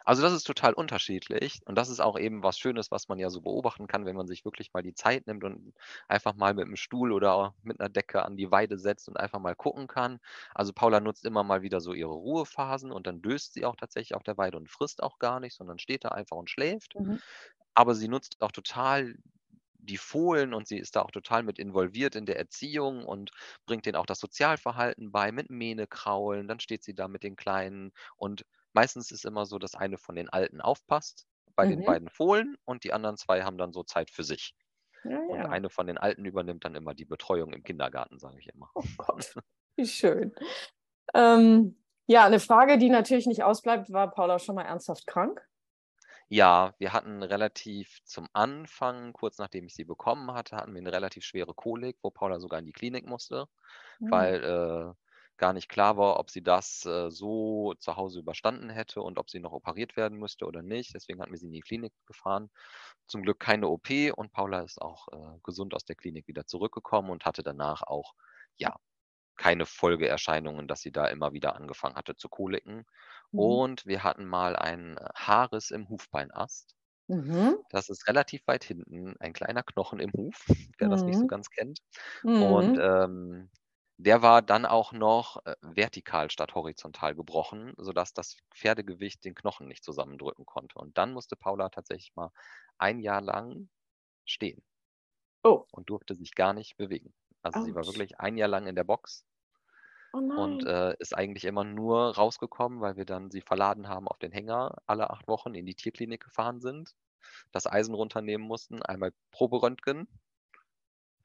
Also 0.03 0.21
das 0.21 0.33
ist 0.33 0.43
total 0.45 0.73
unterschiedlich 0.73 1.61
und 1.65 1.75
das 1.75 1.89
ist 1.89 1.99
auch 1.99 2.17
eben 2.17 2.43
was 2.43 2.57
Schönes, 2.57 2.91
was 2.91 3.07
man 3.07 3.19
ja 3.19 3.29
so 3.29 3.41
beobachten 3.41 3.87
kann, 3.87 4.05
wenn 4.05 4.15
man 4.15 4.27
sich 4.27 4.43
wirklich 4.45 4.73
mal 4.73 4.81
die 4.83 4.93
Zeit 4.95 5.27
nimmt 5.27 5.43
und 5.43 5.73
einfach 6.07 6.35
mal 6.35 6.53
mit 6.53 6.65
einem 6.65 6.75
Stuhl 6.75 7.11
oder 7.11 7.55
mit 7.61 7.79
einer 7.79 7.89
Decke 7.89 8.23
an 8.23 8.35
die 8.37 8.51
Weide 8.51 8.77
setzt 8.77 9.07
und 9.07 9.17
einfach 9.17 9.39
mal 9.39 9.55
gucken 9.55 9.87
kann. 9.87 10.19
Also 10.53 10.73
Paula 10.73 10.99
nutzt 10.99 11.25
immer 11.25 11.43
mal 11.43 11.61
wieder 11.61 11.81
so 11.81 11.93
ihre 11.93 12.11
Ruhephasen 12.13 12.91
und 12.91 13.07
dann 13.07 13.21
döst 13.21 13.53
sie 13.53 13.65
auch 13.65 13.75
tatsächlich 13.75 14.15
auf 14.15 14.23
der 14.23 14.37
Weide 14.37 14.57
und 14.57 14.69
frisst 14.69 15.03
auch 15.03 15.19
gar 15.19 15.39
nicht, 15.39 15.55
sondern 15.55 15.79
steht 15.79 16.03
da 16.03 16.09
einfach 16.09 16.37
und 16.37 16.49
schläft. 16.49 16.95
Mhm. 16.95 17.19
Aber 17.73 17.95
sie 17.95 18.07
nutzt 18.07 18.41
auch 18.41 18.51
total 18.51 19.15
die 19.79 19.97
Fohlen 19.97 20.53
und 20.53 20.67
sie 20.67 20.77
ist 20.79 20.95
da 20.95 21.01
auch 21.03 21.11
total 21.11 21.43
mit 21.43 21.59
involviert 21.59 22.15
in 22.15 22.25
der 22.25 22.37
Erziehung 22.39 23.05
und 23.05 23.31
bringt 23.67 23.85
denen 23.85 23.97
auch 23.97 24.07
das 24.07 24.19
Sozialverhalten 24.19 25.11
bei 25.11 25.31
mit 25.31 25.49
Mähne 25.51 25.87
kraulen. 25.87 26.47
Dann 26.47 26.59
steht 26.59 26.83
sie 26.83 26.95
da 26.95 27.07
mit 27.07 27.23
den 27.23 27.35
Kleinen 27.35 27.91
und 28.17 28.45
Meistens 28.75 29.11
ist 29.11 29.25
immer 29.25 29.47
so, 29.47 29.59
dass 29.59 29.75
eine 29.75 29.97
von 29.97 30.15
den 30.15 30.29
Alten 30.29 30.61
aufpasst 30.61 31.27
bei 31.55 31.67
den 31.67 31.81
mhm. 31.81 31.85
beiden 31.85 32.09
Fohlen 32.09 32.57
und 32.65 32.83
die 32.83 32.93
anderen 32.93 33.17
zwei 33.17 33.43
haben 33.43 33.57
dann 33.57 33.73
so 33.73 33.83
Zeit 33.83 34.11
für 34.11 34.23
sich. 34.23 34.55
Ja, 35.03 35.19
Und 35.27 35.37
ja. 35.39 35.49
eine 35.49 35.69
von 35.71 35.87
den 35.87 35.97
Alten 35.97 36.25
übernimmt 36.25 36.65
dann 36.65 36.75
immer 36.75 36.93
die 36.93 37.05
Betreuung 37.05 37.53
im 37.53 37.63
Kindergarten, 37.63 38.19
sage 38.19 38.39
ich 38.39 38.49
immer. 38.53 38.71
Oh 38.75 38.83
Gott, 38.97 39.35
wie 39.77 39.85
schön. 39.87 40.33
Ähm, 41.13 41.77
ja, 42.07 42.25
eine 42.25 42.39
Frage, 42.39 42.77
die 42.77 42.89
natürlich 42.89 43.27
nicht 43.27 43.43
ausbleibt, 43.43 43.91
war 43.91 44.11
Paula 44.11 44.39
schon 44.39 44.55
mal 44.55 44.63
ernsthaft 44.65 45.07
krank? 45.07 45.41
Ja, 46.29 46.73
wir 46.79 46.93
hatten 46.93 47.21
relativ 47.23 47.99
zum 48.03 48.27
Anfang, 48.33 49.13
kurz 49.13 49.37
nachdem 49.37 49.65
ich 49.67 49.75
sie 49.75 49.85
bekommen 49.85 50.33
hatte, 50.33 50.55
hatten 50.57 50.73
wir 50.73 50.81
eine 50.81 50.91
relativ 50.91 51.23
schwere 51.23 51.53
Kolik, 51.53 51.97
wo 52.01 52.09
Paula 52.09 52.39
sogar 52.39 52.59
in 52.59 52.65
die 52.65 52.71
Klinik 52.73 53.05
musste, 53.07 53.47
Mhm. 53.99 54.11
weil 54.11 54.43
äh, 54.43 54.93
gar 55.37 55.53
nicht 55.53 55.69
klar 55.69 55.97
war, 55.97 56.19
ob 56.19 56.29
sie 56.29 56.41
das 56.43 56.85
äh, 56.85 57.09
so 57.09 57.73
zu 57.79 57.95
Hause 57.95 58.19
überstanden 58.19 58.69
hätte 58.69 59.01
und 59.01 59.17
ob 59.17 59.29
sie 59.29 59.39
noch 59.39 59.51
operiert 59.51 59.97
werden 59.97 60.17
müsste 60.17 60.45
oder 60.45 60.61
nicht. 60.61 60.93
Deswegen 60.93 61.21
hatten 61.21 61.31
wir 61.31 61.37
sie 61.37 61.47
in 61.47 61.53
die 61.53 61.61
Klinik 61.61 61.93
gefahren. 62.05 62.49
Zum 63.07 63.23
Glück 63.23 63.39
keine 63.39 63.67
OP 63.67 63.89
und 64.15 64.31
Paula 64.31 64.61
ist 64.61 64.81
auch 64.81 65.07
äh, 65.09 65.39
gesund 65.43 65.73
aus 65.73 65.85
der 65.85 65.95
Klinik 65.95 66.27
wieder 66.27 66.45
zurückgekommen 66.45 67.09
und 67.09 67.25
hatte 67.25 67.43
danach 67.43 67.83
auch, 67.83 68.13
ja, 68.57 68.75
keine 69.37 69.65
Folgeerscheinungen, 69.65 70.67
dass 70.67 70.81
sie 70.81 70.91
da 70.91 71.07
immer 71.07 71.33
wieder 71.33 71.55
angefangen 71.55 71.95
hatte 71.95 72.15
zu 72.15 72.29
koliken. 72.29 72.85
Mhm. 73.31 73.39
Und 73.39 73.85
wir 73.85 74.03
hatten 74.03 74.25
mal 74.25 74.55
einen 74.55 74.97
äh, 74.97 75.09
Haarriss 75.15 75.71
im 75.71 75.89
Hufbeinast. 75.89 76.75
Mhm. 77.07 77.57
Das 77.69 77.89
ist 77.89 78.07
relativ 78.07 78.47
weit 78.47 78.63
hinten, 78.63 79.15
ein 79.19 79.33
kleiner 79.33 79.63
Knochen 79.63 79.99
im 79.99 80.11
Huf, 80.13 80.35
wer 80.79 80.87
mhm. 80.87 80.91
das 80.91 81.03
nicht 81.03 81.17
so 81.17 81.23
mhm. 81.23 81.27
ganz 81.27 81.49
kennt. 81.49 81.79
Und 82.23 82.77
mhm. 82.77 82.81
ähm, 82.81 83.49
der 83.97 84.21
war 84.21 84.41
dann 84.41 84.65
auch 84.65 84.91
noch 84.93 85.45
äh, 85.45 85.55
vertikal 85.61 86.29
statt 86.31 86.55
horizontal 86.55 87.15
gebrochen, 87.15 87.73
sodass 87.77 88.13
das 88.13 88.37
Pferdegewicht 88.53 89.23
den 89.25 89.35
Knochen 89.35 89.67
nicht 89.67 89.83
zusammendrücken 89.83 90.45
konnte. 90.45 90.79
Und 90.79 90.97
dann 90.97 91.13
musste 91.13 91.35
Paula 91.35 91.69
tatsächlich 91.69 92.15
mal 92.15 92.31
ein 92.77 92.99
Jahr 92.99 93.21
lang 93.21 93.69
stehen 94.25 94.63
Oh. 95.45 95.67
und 95.69 95.91
durfte 95.91 96.15
sich 96.15 96.33
gar 96.33 96.53
nicht 96.53 96.75
bewegen. 96.75 97.13
Also 97.43 97.61
sie 97.61 97.75
war 97.75 97.85
wirklich 97.85 98.19
ein 98.19 98.35
Jahr 98.37 98.49
lang 98.49 98.65
in 98.65 98.75
der 98.75 98.83
Box 98.83 99.27
Oh 100.13 100.19
und 100.33 100.65
äh, 100.65 100.95
ist 100.99 101.15
eigentlich 101.15 101.45
immer 101.45 101.63
nur 101.63 102.15
rausgekommen, 102.15 102.81
weil 102.81 102.97
wir 102.97 103.05
dann 103.05 103.31
sie 103.31 103.41
verladen 103.41 103.87
haben 103.87 104.07
auf 104.07 104.19
den 104.19 104.31
Hänger 104.31 104.75
alle 104.85 105.09
acht 105.09 105.27
Wochen 105.27 105.55
in 105.55 105.65
die 105.65 105.75
Tierklinik 105.75 106.23
gefahren 106.23 106.59
sind, 106.61 106.91
das 107.51 107.67
Eisen 107.67 107.95
runternehmen 107.95 108.47
mussten, 108.47 108.83
einmal 108.83 109.13
Proberöntgen 109.31 110.07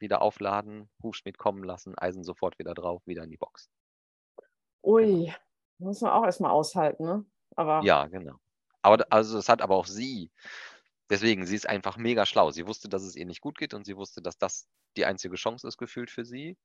wieder 0.00 0.22
aufladen, 0.22 0.88
Hufschmied 1.02 1.38
kommen 1.38 1.64
lassen, 1.64 1.96
Eisen 1.96 2.24
sofort 2.24 2.58
wieder 2.58 2.74
drauf, 2.74 3.06
wieder 3.06 3.24
in 3.24 3.30
die 3.30 3.36
Box. 3.36 3.70
Ui, 4.82 5.26
genau. 5.26 5.34
muss 5.78 6.00
man 6.00 6.12
auch 6.12 6.24
erstmal 6.24 6.50
aushalten, 6.50 7.04
ne? 7.04 7.24
Aber 7.56 7.82
ja, 7.84 8.06
genau. 8.06 8.36
Aber 8.82 9.04
also 9.10 9.38
es 9.38 9.48
hat 9.48 9.60
aber 9.62 9.76
auch 9.76 9.86
sie, 9.86 10.30
deswegen, 11.10 11.44
sie 11.44 11.56
ist 11.56 11.68
einfach 11.68 11.96
mega 11.96 12.24
schlau. 12.24 12.50
Sie 12.50 12.66
wusste, 12.66 12.88
dass 12.88 13.02
es 13.02 13.16
ihr 13.16 13.26
nicht 13.26 13.40
gut 13.40 13.58
geht 13.58 13.74
und 13.74 13.84
sie 13.84 13.96
wusste, 13.96 14.22
dass 14.22 14.38
das 14.38 14.68
die 14.96 15.04
einzige 15.04 15.36
Chance 15.36 15.66
ist, 15.68 15.76
gefühlt 15.76 16.10
für 16.10 16.24
sie. 16.24 16.56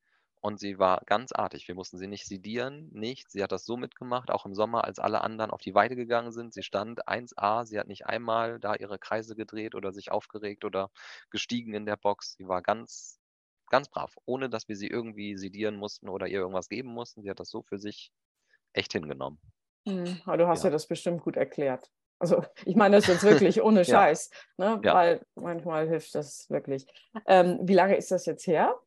Und 0.41 0.59
sie 0.59 0.77
war 0.77 1.01
ganz 1.07 1.31
artig. 1.31 1.67
Wir 1.67 1.73
mussten 1.73 1.97
sie 1.97 2.07
nicht 2.07 2.27
sedieren, 2.27 2.89
nicht. 2.91 3.31
Sie 3.31 3.41
hat 3.41 3.51
das 3.51 3.65
so 3.65 3.77
mitgemacht, 3.77 4.29
auch 4.29 4.45
im 4.45 4.53
Sommer, 4.53 4.83
als 4.83 4.99
alle 4.99 5.21
anderen 5.21 5.49
auf 5.49 5.61
die 5.61 5.73
Weide 5.73 5.95
gegangen 5.95 6.31
sind. 6.31 6.53
Sie 6.53 6.61
stand 6.61 7.07
1A, 7.07 7.65
sie 7.65 7.79
hat 7.79 7.87
nicht 7.87 8.05
einmal 8.05 8.59
da 8.59 8.75
ihre 8.75 8.99
Kreise 8.99 9.35
gedreht 9.35 9.73
oder 9.73 9.91
sich 9.91 10.11
aufgeregt 10.11 10.63
oder 10.63 10.91
gestiegen 11.31 11.73
in 11.73 11.87
der 11.87 11.97
Box. 11.97 12.35
Sie 12.37 12.47
war 12.47 12.61
ganz 12.61 13.19
Ganz 13.69 13.89
brav, 13.89 14.15
ohne 14.25 14.49
dass 14.49 14.67
wir 14.67 14.75
sie 14.75 14.87
irgendwie 14.87 15.37
sedieren 15.37 15.75
mussten 15.75 16.09
oder 16.09 16.27
ihr 16.27 16.39
irgendwas 16.39 16.69
geben 16.69 16.89
mussten. 16.89 17.21
Sie 17.23 17.29
hat 17.29 17.39
das 17.39 17.49
so 17.49 17.63
für 17.63 17.79
sich 17.79 18.11
echt 18.73 18.93
hingenommen. 18.93 19.39
Mhm, 19.85 20.21
aber 20.25 20.37
du 20.37 20.47
hast 20.47 20.63
ja. 20.63 20.69
ja 20.69 20.73
das 20.73 20.87
bestimmt 20.87 21.21
gut 21.21 21.37
erklärt. 21.37 21.89
Also 22.19 22.43
ich 22.65 22.75
meine 22.75 22.97
das 22.97 23.07
jetzt 23.07 23.23
wirklich 23.23 23.61
ohne 23.61 23.85
Scheiß, 23.85 24.29
ne? 24.57 24.79
Ja. 24.83 24.93
weil 24.93 25.25
manchmal 25.35 25.87
hilft 25.87 26.15
das 26.15 26.49
wirklich. 26.49 26.85
Ähm, 27.25 27.59
wie 27.63 27.73
lange 27.73 27.95
ist 27.95 28.11
das 28.11 28.25
jetzt 28.25 28.47
her? 28.47 28.79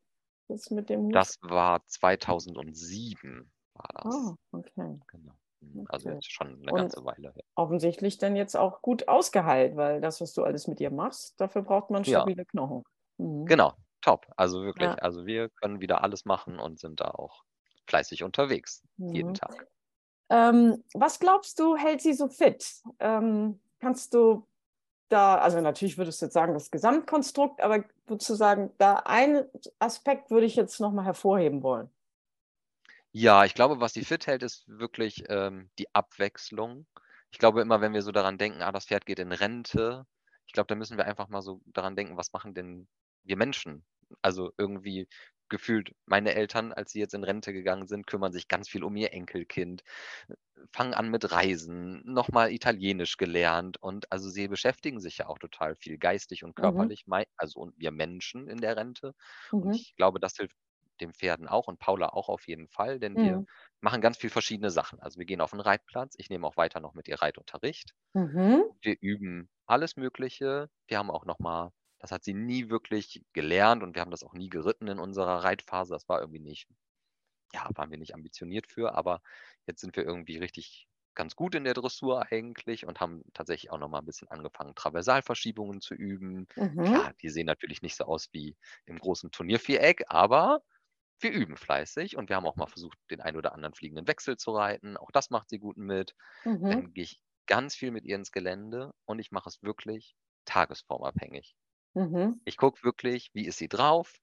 Das 0.47 0.71
mit 0.71 0.89
dem 0.89 1.03
Hut? 1.03 1.15
Das 1.15 1.37
war 1.41 1.85
2007 1.85 3.51
war 3.73 3.89
das. 3.93 4.13
Oh, 4.13 4.35
okay. 4.51 4.99
Genau. 5.07 5.33
Mhm, 5.61 5.85
also 5.89 6.09
Okay. 6.09 6.15
jetzt 6.15 6.31
schon 6.31 6.47
eine 6.47 6.71
Und 6.71 6.77
ganze 6.77 7.05
Weile. 7.05 7.33
Ja. 7.35 7.43
offensichtlich 7.55 8.17
dann 8.17 8.35
jetzt 8.35 8.55
auch 8.55 8.81
gut 8.81 9.07
ausgeheilt, 9.07 9.75
weil 9.75 10.01
das, 10.01 10.21
was 10.21 10.33
du 10.33 10.43
alles 10.43 10.67
mit 10.67 10.79
ihr 10.79 10.91
machst, 10.91 11.39
dafür 11.39 11.61
braucht 11.61 11.91
man 11.91 12.03
stabile 12.03 12.45
Knochen. 12.45 12.83
Mhm. 13.17 13.45
Genau, 13.45 13.73
top. 14.01 14.27
Also 14.37 14.63
wirklich. 14.63 14.89
Ja. 14.89 14.95
Also 14.95 15.25
wir 15.25 15.49
können 15.49 15.81
wieder 15.81 16.03
alles 16.03 16.25
machen 16.25 16.59
und 16.59 16.79
sind 16.79 16.99
da 16.99 17.11
auch 17.11 17.43
fleißig 17.87 18.23
unterwegs, 18.23 18.83
jeden 18.97 19.29
Mhm. 19.29 19.33
Tag. 19.33 19.67
Ähm, 20.29 20.83
was 20.93 21.19
glaubst 21.19 21.59
du, 21.59 21.75
hält 21.75 22.01
sie 22.01 22.13
so 22.13 22.27
fit? 22.27 22.83
Ähm, 22.99 23.59
kannst 23.79 24.13
du 24.13 24.47
da, 25.09 25.37
also 25.39 25.59
natürlich 25.59 25.97
würdest 25.97 26.21
du 26.21 26.27
jetzt 26.27 26.33
sagen, 26.33 26.53
das 26.53 26.69
Gesamtkonstrukt, 26.71 27.61
aber 27.61 27.83
würdest 28.05 28.29
du 28.29 28.35
sagen, 28.35 28.71
da 28.77 28.97
ein 29.05 29.45
Aspekt 29.79 30.29
würde 30.29 30.45
ich 30.45 30.55
jetzt 30.55 30.79
nochmal 30.79 31.05
hervorheben 31.05 31.63
wollen. 31.63 31.89
Ja, 33.11 33.43
ich 33.45 33.55
glaube, 33.55 33.79
was 33.79 33.93
sie 33.93 34.05
fit 34.05 34.27
hält, 34.27 34.43
ist 34.43 34.67
wirklich 34.67 35.23
ähm, 35.29 35.71
die 35.79 35.93
Abwechslung. 35.95 36.85
Ich 37.31 37.39
glaube 37.39 37.61
immer, 37.61 37.81
wenn 37.81 37.93
wir 37.93 38.03
so 38.03 38.11
daran 38.11 38.37
denken, 38.37 38.61
ah, 38.61 38.71
das 38.71 38.85
Pferd 38.85 39.05
geht 39.05 39.19
in 39.19 39.31
Rente, 39.31 40.05
ich 40.45 40.53
glaube, 40.53 40.67
da 40.67 40.75
müssen 40.75 40.97
wir 40.97 41.05
einfach 41.05 41.27
mal 41.27 41.41
so 41.41 41.61
daran 41.67 41.95
denken, 41.95 42.17
was 42.17 42.33
machen 42.33 42.53
denn 42.53 42.87
wir 43.23 43.37
Menschen? 43.37 43.85
Also 44.21 44.51
irgendwie 44.57 45.07
gefühlt, 45.49 45.95
meine 46.05 46.35
Eltern, 46.35 46.73
als 46.73 46.91
sie 46.91 46.99
jetzt 46.99 47.13
in 47.15 47.23
Rente 47.23 47.53
gegangen 47.53 47.87
sind, 47.87 48.05
kümmern 48.07 48.31
sich 48.33 48.47
ganz 48.47 48.69
viel 48.69 48.83
um 48.83 48.95
ihr 48.95 49.13
Enkelkind, 49.13 49.83
fangen 50.73 50.93
an 50.93 51.09
mit 51.09 51.31
Reisen, 51.31 52.01
nochmal 52.05 52.51
Italienisch 52.51 53.17
gelernt 53.17 53.77
und 53.81 54.11
also 54.11 54.29
sie 54.29 54.47
beschäftigen 54.47 54.99
sich 54.99 55.17
ja 55.19 55.27
auch 55.27 55.39
total 55.39 55.75
viel 55.75 55.97
geistig 55.97 56.43
und 56.43 56.55
Mhm. 56.57 56.89
körperlich, 56.95 57.07
mei- 57.07 57.27
also 57.37 57.59
und 57.59 57.73
wir 57.77 57.91
Menschen 57.91 58.47
in 58.47 58.59
der 58.61 58.75
Rente. 58.77 59.13
Und 59.59 59.73
Mhm. 59.73 59.79
ich 59.79 59.93
glaube, 59.95 60.19
das 60.19 60.35
hilft 60.37 60.55
den 61.01 61.13
Pferden 61.13 61.47
auch 61.47 61.67
und 61.67 61.79
Paula 61.79 62.09
auch 62.09 62.27
auf 62.29 62.47
jeden 62.47 62.67
Fall, 62.67 62.99
denn 62.99 63.21
wir 63.21 63.39
Mhm. 63.39 63.45
machen 63.81 64.01
ganz 64.01 64.17
viel 64.17 64.29
verschiedene 64.29 64.69
Sachen. 64.71 64.99
Also 64.99 65.17
wir 65.19 65.25
gehen 65.25 65.41
auf 65.41 65.51
den 65.51 65.61
Reitplatz, 65.61 66.15
ich 66.17 66.29
nehme 66.29 66.45
auch 66.47 66.57
weiter 66.57 66.79
noch 66.81 66.93
mit 66.93 67.07
ihr 67.07 67.21
Reitunterricht. 67.21 67.93
Mhm. 68.15 68.69
Wir 68.81 68.97
üben 69.01 69.49
alles 69.65 69.95
Mögliche. 69.97 70.69
Wir 70.87 70.97
haben 70.99 71.11
auch 71.11 71.25
noch 71.25 71.39
mal, 71.39 71.71
das 71.99 72.11
hat 72.11 72.23
sie 72.23 72.33
nie 72.33 72.69
wirklich 72.69 73.23
gelernt 73.33 73.83
und 73.83 73.95
wir 73.95 74.01
haben 74.01 74.11
das 74.11 74.23
auch 74.23 74.33
nie 74.33 74.49
geritten 74.49 74.87
in 74.87 74.99
unserer 74.99 75.43
Reitphase. 75.43 75.93
Das 75.93 76.09
war 76.09 76.21
irgendwie 76.21 76.39
nicht, 76.39 76.67
ja, 77.53 77.69
waren 77.75 77.91
wir 77.91 77.97
nicht 77.97 78.13
ambitioniert 78.15 78.67
für, 78.67 78.93
aber 78.95 79.21
jetzt 79.67 79.81
sind 79.81 79.95
wir 79.95 80.03
irgendwie 80.05 80.37
richtig 80.37 80.87
ganz 81.15 81.35
gut 81.35 81.55
in 81.55 81.63
der 81.65 81.73
Dressur 81.73 82.31
eigentlich 82.31 82.85
und 82.85 82.99
haben 83.01 83.23
tatsächlich 83.33 83.71
auch 83.71 83.77
noch 83.79 83.89
mal 83.89 83.99
ein 83.99 84.05
bisschen 84.05 84.29
angefangen, 84.29 84.75
Traversalverschiebungen 84.75 85.81
zu 85.81 85.93
üben. 85.95 86.47
Mhm. 86.55 86.99
Klar, 86.99 87.13
die 87.21 87.29
sehen 87.29 87.47
natürlich 87.47 87.81
nicht 87.81 87.95
so 87.97 88.05
aus 88.05 88.29
wie 88.31 88.55
im 88.85 88.97
großen 88.99 89.31
Turnierviereck, 89.31 90.03
aber 90.07 90.61
wir 91.21 91.31
üben 91.31 91.57
fleißig 91.57 92.17
und 92.17 92.29
wir 92.29 92.35
haben 92.35 92.45
auch 92.47 92.57
mal 92.57 92.67
versucht, 92.67 92.97
den 93.11 93.21
ein 93.21 93.37
oder 93.37 93.53
anderen 93.53 93.73
fliegenden 93.73 94.07
Wechsel 94.07 94.37
zu 94.37 94.51
reiten. 94.51 94.97
Auch 94.97 95.11
das 95.11 95.29
macht 95.29 95.49
sie 95.49 95.59
gut 95.59 95.77
mit. 95.77 96.15
Mhm. 96.45 96.81
Dann 96.81 96.93
gehe 96.93 97.03
ich 97.05 97.21
ganz 97.47 97.75
viel 97.75 97.91
mit 97.91 98.05
ihr 98.05 98.15
ins 98.17 98.31
Gelände 98.31 98.93
und 99.05 99.19
ich 99.19 99.31
mache 99.31 99.49
es 99.49 99.61
wirklich 99.63 100.15
tagesformabhängig. 100.45 101.55
Mhm. 101.99 102.39
Ich 102.45 102.57
gucke 102.57 102.83
wirklich, 102.83 103.31
wie 103.33 103.45
ist 103.45 103.57
sie 103.59 103.69
drauf? 103.69 104.19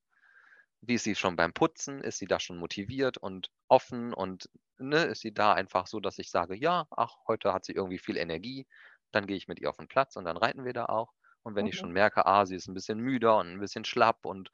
Wie 0.81 0.95
ist 0.95 1.05
sie 1.05 1.15
schon 1.17 1.37
beim 1.37 1.53
Putzen? 1.55 2.01
Ist 2.03 2.19
sie 2.19 2.27
da 2.27 2.41
schon 2.41 2.59
motiviert 2.59 3.19
und 3.19 3.51
offen 3.69 4.15
und 4.15 4.51
ne, 4.79 5.05
ist 5.05 5.21
sie 5.23 5.35
da 5.35 5.53
einfach 5.55 5.87
so, 5.87 6.01
dass 6.01 6.19
ich 6.19 6.31
sage, 6.31 6.57
ja, 6.57 6.87
ach, 6.91 7.17
heute 7.29 7.53
hat 7.53 7.65
sie 7.65 7.73
irgendwie 7.75 7.99
viel 7.99 8.17
Energie. 8.17 8.67
Dann 9.13 9.27
gehe 9.27 9.37
ich 9.37 9.49
mit 9.49 9.61
ihr 9.61 9.71
auf 9.71 9.79
den 9.79 9.89
Platz 9.89 10.17
und 10.17 10.25
dann 10.27 10.37
reiten 10.37 10.65
wir 10.65 10.73
da 10.75 10.87
auch. 10.87 11.15
Und 11.43 11.55
wenn 11.57 11.67
ich 11.67 11.77
Mhm. 11.77 11.79
schon 11.79 11.93
merke, 11.93 12.27
ah, 12.27 12.47
sie 12.47 12.57
ist 12.57 12.69
ein 12.69 12.75
bisschen 12.75 12.99
müder 13.01 13.39
und 13.39 13.49
ein 13.49 13.61
bisschen 13.61 13.85
schlapp 13.85 14.27
und 14.27 14.51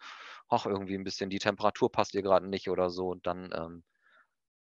auch 0.49 0.67
irgendwie 0.67 0.95
ein 0.97 1.05
bisschen 1.05 1.31
die 1.31 1.38
Temperatur 1.41 1.91
passt 1.93 2.14
ihr 2.14 2.23
gerade 2.23 2.49
nicht 2.49 2.69
oder 2.71 2.91
so, 2.91 3.14
dann 3.17 3.50
ähm, 3.55 3.85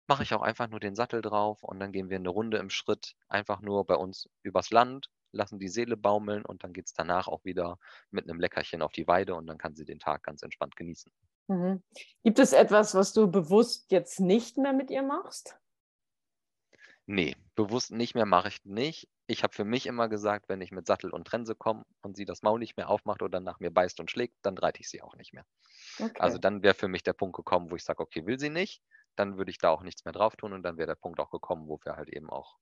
mache 0.07 0.23
ich 0.23 0.33
auch 0.33 0.41
einfach 0.41 0.67
nur 0.69 0.79
den 0.79 0.95
Sattel 0.95 1.21
drauf 1.21 1.63
und 1.63 1.79
dann 1.79 1.91
gehen 1.91 2.09
wir 2.09 2.17
eine 2.17 2.29
Runde 2.29 2.57
im 2.57 2.69
Schritt, 2.69 3.15
einfach 3.29 3.61
nur 3.61 3.85
bei 3.85 3.95
uns 3.95 4.27
übers 4.43 4.69
Land, 4.71 5.07
lassen 5.31 5.59
die 5.59 5.69
Seele 5.69 5.97
baumeln 5.97 6.45
und 6.45 6.63
dann 6.63 6.73
geht 6.73 6.87
es 6.87 6.93
danach 6.93 7.27
auch 7.27 7.45
wieder 7.45 7.79
mit 8.11 8.29
einem 8.29 8.39
Leckerchen 8.39 8.81
auf 8.81 8.91
die 8.91 9.07
Weide 9.07 9.35
und 9.35 9.47
dann 9.47 9.57
kann 9.57 9.75
sie 9.75 9.85
den 9.85 9.99
Tag 9.99 10.23
ganz 10.23 10.41
entspannt 10.43 10.75
genießen. 10.75 11.11
Mhm. 11.49 11.83
Gibt 12.23 12.39
es 12.39 12.53
etwas, 12.53 12.95
was 12.95 13.11
du 13.13 13.29
bewusst 13.29 13.91
jetzt 13.91 14.19
nicht 14.21 14.57
mehr 14.57 14.71
mit 14.73 14.89
ihr 14.91 15.03
machst? 15.03 15.59
Nee, 17.05 17.35
bewusst 17.55 17.91
nicht 17.91 18.15
mehr 18.15 18.25
mache 18.25 18.49
ich 18.49 18.63
nicht. 18.65 19.09
Ich 19.27 19.43
habe 19.43 19.53
für 19.53 19.63
mich 19.65 19.85
immer 19.87 20.07
gesagt, 20.09 20.47
wenn 20.49 20.61
ich 20.61 20.71
mit 20.71 20.85
Sattel 20.87 21.09
und 21.11 21.25
Trense 21.25 21.55
komme 21.55 21.83
und 22.01 22.15
sie 22.15 22.25
das 22.25 22.43
Maul 22.43 22.59
nicht 22.59 22.77
mehr 22.77 22.89
aufmacht 22.89 23.21
oder 23.21 23.39
nach 23.39 23.59
mir 23.59 23.71
beißt 23.71 23.99
und 23.99 24.11
schlägt, 24.11 24.35
dann 24.41 24.57
reite 24.57 24.81
ich 24.81 24.89
sie 24.89 25.01
auch 25.01 25.15
nicht 25.15 25.33
mehr. 25.33 25.45
Also 26.17 26.37
Okay. 26.37 26.39
dann 26.39 26.63
wäre 26.63 26.75
für 26.75 26.87
mich 26.89 27.03
der 27.03 27.13
Punkt 27.13 27.35
gekommen, 27.37 27.71
wo 27.71 27.75
ich 27.75 27.83
sage, 27.85 28.01
okay, 28.03 28.25
will 28.25 28.39
sie 28.39 28.49
nicht, 28.49 28.83
dann 29.15 29.37
würde 29.37 29.51
ich 29.51 29.59
da 29.59 29.69
auch 29.71 29.83
nichts 29.83 30.05
mehr 30.05 30.13
drauf 30.13 30.35
tun 30.37 30.53
und 30.53 30.63
dann 30.63 30.77
wäre 30.77 30.87
der 30.87 30.95
Punkt 30.95 31.19
auch 31.19 31.31
gekommen, 31.31 31.67
wo 31.67 31.79
wir 31.83 31.95
halt 31.97 32.09
eben 32.09 32.29
auch 32.29 32.57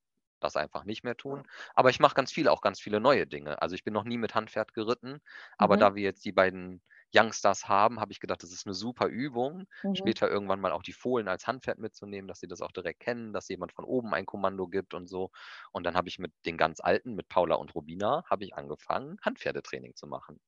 das 0.46 0.56
einfach 0.56 0.84
nicht 0.86 1.04
mehr 1.04 1.18
tun. 1.18 1.44
Aber 1.74 1.90
ich 1.90 2.00
mache 2.00 2.16
ganz 2.16 2.32
viel, 2.32 2.48
auch 2.48 2.62
ganz 2.62 2.80
viele 2.80 3.00
neue 3.00 3.28
Dinge. 3.28 3.62
Also 3.62 3.76
ich 3.76 3.84
bin 3.84 3.94
noch 3.94 4.04
nie 4.06 4.18
mit 4.18 4.36
Handpferd 4.36 4.74
geritten, 4.74 5.20
aber 5.58 5.76
Mhm. 5.76 5.78
da 5.78 5.96
wir 5.96 6.04
jetzt 6.04 6.26
die 6.26 6.32
beiden 6.32 6.82
Youngsters 7.14 7.68
haben, 7.68 8.00
habe 8.00 8.12
ich 8.12 8.20
gedacht, 8.20 8.44
das 8.44 8.52
ist 8.52 8.66
eine 8.66 8.74
super 8.74 9.08
Übung, 9.08 9.66
Mhm. 9.84 10.16
später 10.16 10.30
irgendwann 10.30 10.60
mal 10.62 10.72
auch 10.72 10.84
die 10.84 10.94
Fohlen 10.94 11.28
als 11.28 11.48
Handpferd 11.48 11.80
mitzunehmen, 11.80 12.28
dass 12.28 12.40
sie 12.40 12.48
das 12.48 12.62
auch 12.62 12.72
direkt 12.72 13.00
kennen, 13.02 13.34
dass 13.34 13.48
jemand 13.50 13.74
von 13.74 13.86
oben 13.86 14.14
ein 14.14 14.26
Kommando 14.26 14.68
gibt 14.68 14.94
und 14.94 15.08
so. 15.08 15.32
Und 15.72 15.84
dann 15.86 15.96
habe 15.96 16.08
ich 16.10 16.20
mit 16.20 16.34
den 16.46 16.58
ganz 16.58 16.80
Alten, 16.80 17.16
mit 17.16 17.28
Paula 17.30 17.56
und 17.56 17.74
Robina, 17.76 18.24
habe 18.30 18.44
ich 18.44 18.56
angefangen, 18.56 19.18
Handpferdetraining 19.22 19.96
zu 19.96 20.08
machen. 20.08 20.40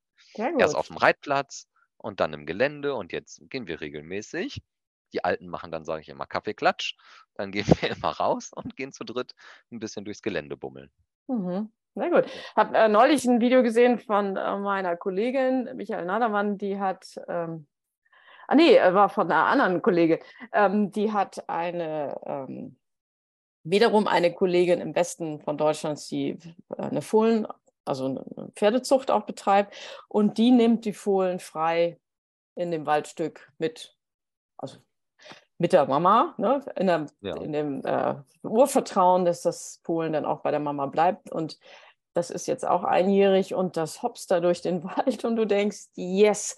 Erst 0.57 0.75
auf 0.75 0.87
dem 0.87 0.97
Reitplatz 0.97 1.67
und 1.97 2.19
dann 2.19 2.33
im 2.33 2.45
Gelände 2.45 2.95
und 2.95 3.11
jetzt 3.13 3.41
gehen 3.49 3.67
wir 3.67 3.81
regelmäßig. 3.81 4.61
Die 5.13 5.23
Alten 5.23 5.47
machen 5.47 5.71
dann, 5.71 5.85
sage 5.85 6.01
ich 6.01 6.09
immer, 6.09 6.25
Kaffeeklatsch. 6.25 6.95
Dann 7.35 7.51
gehen 7.51 7.67
wir 7.67 7.91
immer 7.97 8.09
raus 8.09 8.51
und 8.53 8.75
gehen 8.75 8.91
zu 8.91 9.03
dritt 9.03 9.33
ein 9.71 9.79
bisschen 9.79 10.05
durchs 10.05 10.21
Gelände 10.21 10.57
bummeln. 10.57 10.91
Mhm. 11.27 11.71
Sehr 11.97 12.11
gut. 12.11 12.25
Ich 12.27 12.55
habe 12.55 12.77
äh, 12.77 12.87
neulich 12.87 13.25
ein 13.25 13.41
Video 13.41 13.63
gesehen 13.63 13.97
von 13.97 14.37
äh, 14.37 14.57
meiner 14.57 14.95
Kollegin 14.95 15.75
Michael 15.75 16.05
Nadermann, 16.05 16.59
die 16.59 16.79
hat, 16.79 17.19
ähm, 17.27 17.65
ah 18.47 18.53
nee, 18.53 18.77
äh, 18.77 18.93
war 18.93 19.09
von 19.09 19.31
einer 19.31 19.47
anderen 19.47 19.81
Kollegin, 19.81 20.19
ähm, 20.53 20.91
die 20.91 21.11
hat 21.11 21.49
eine, 21.49 22.15
ähm, 22.23 22.77
wiederum 23.63 24.05
eine 24.05 24.31
Kollegin 24.31 24.79
im 24.79 24.93
Westen 24.93 25.39
von 25.39 25.57
Deutschland, 25.57 25.99
die 26.11 26.37
äh, 26.77 26.83
eine 26.83 27.01
Fohlen, 27.01 27.47
also 27.83 28.05
eine 28.05 28.51
Pferdezucht 28.53 29.09
auch 29.09 29.25
betreibt 29.25 29.75
und 30.07 30.37
die 30.37 30.51
nimmt 30.51 30.85
die 30.85 30.93
Fohlen 30.93 31.39
frei 31.39 31.99
in 32.53 32.69
dem 32.69 32.85
Waldstück 32.85 33.51
mit, 33.57 33.97
also 34.57 34.77
mit 35.59 35.73
der 35.73 35.85
Mama, 35.87 36.35
ne, 36.37 36.63
in, 36.75 36.87
der, 36.87 37.05
Ja. 37.21 37.35
in 37.37 37.51
dem 37.51 37.85
äh, 37.85 38.15
Urvertrauen, 38.43 39.25
dass 39.25 39.41
das 39.41 39.81
Fohlen 39.83 40.13
dann 40.13 40.25
auch 40.25 40.41
bei 40.41 40.51
der 40.51 40.59
Mama 40.59 40.85
bleibt. 40.85 41.31
Und 41.31 41.59
das 42.13 42.29
ist 42.29 42.47
jetzt 42.47 42.65
auch 42.65 42.83
einjährig 42.83 43.53
und 43.53 43.77
das 43.77 44.01
hopst 44.03 44.29
da 44.31 44.39
durch 44.39 44.61
den 44.61 44.83
Wald 44.83 45.25
und 45.25 45.35
du 45.35 45.45
denkst, 45.45 45.87
yes, 45.95 46.57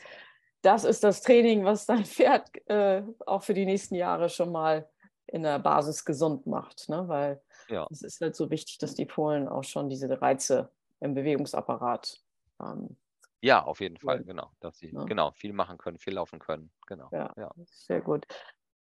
das 0.62 0.84
ist 0.84 1.04
das 1.04 1.22
Training, 1.22 1.64
was 1.64 1.86
dein 1.86 2.04
Pferd 2.06 2.50
äh, 2.70 3.04
auch 3.26 3.44
für 3.44 3.54
die 3.54 3.66
nächsten 3.66 3.96
Jahre 3.96 4.28
schon 4.30 4.52
mal 4.52 4.90
in 5.28 5.44
der 5.44 5.60
Basis 5.60 6.04
gesund 6.04 6.48
macht. 6.48 6.90
Ne? 6.90 7.08
Weil 7.08 7.42
Ja. 7.70 7.88
es 7.92 8.02
ist 8.02 8.20
halt 8.20 8.36
so 8.36 8.50
wichtig, 8.50 8.78
dass 8.80 8.96
die 8.96 9.06
Fohlen 9.06 9.48
auch 9.48 9.64
schon 9.64 9.90
diese 9.90 10.22
Reize 10.22 10.70
im 11.00 11.14
Bewegungsapparat 11.14 12.20
ähm, 12.62 12.98
Ja, 13.42 13.64
auf 13.64 13.80
jeden 13.80 13.96
Fall, 13.98 14.24
genau. 14.26 14.52
Dass 14.60 14.80
sie 14.80 14.92
Ja. 14.92 15.04
genau 15.06 15.32
viel 15.32 15.54
machen 15.54 15.78
können, 15.78 15.98
viel 15.98 16.14
laufen 16.16 16.40
können. 16.40 16.72
Genau. 16.88 17.08
Ja. 17.14 17.32
Ja. 17.38 17.52
Sehr 17.66 18.02
gut. 18.02 18.26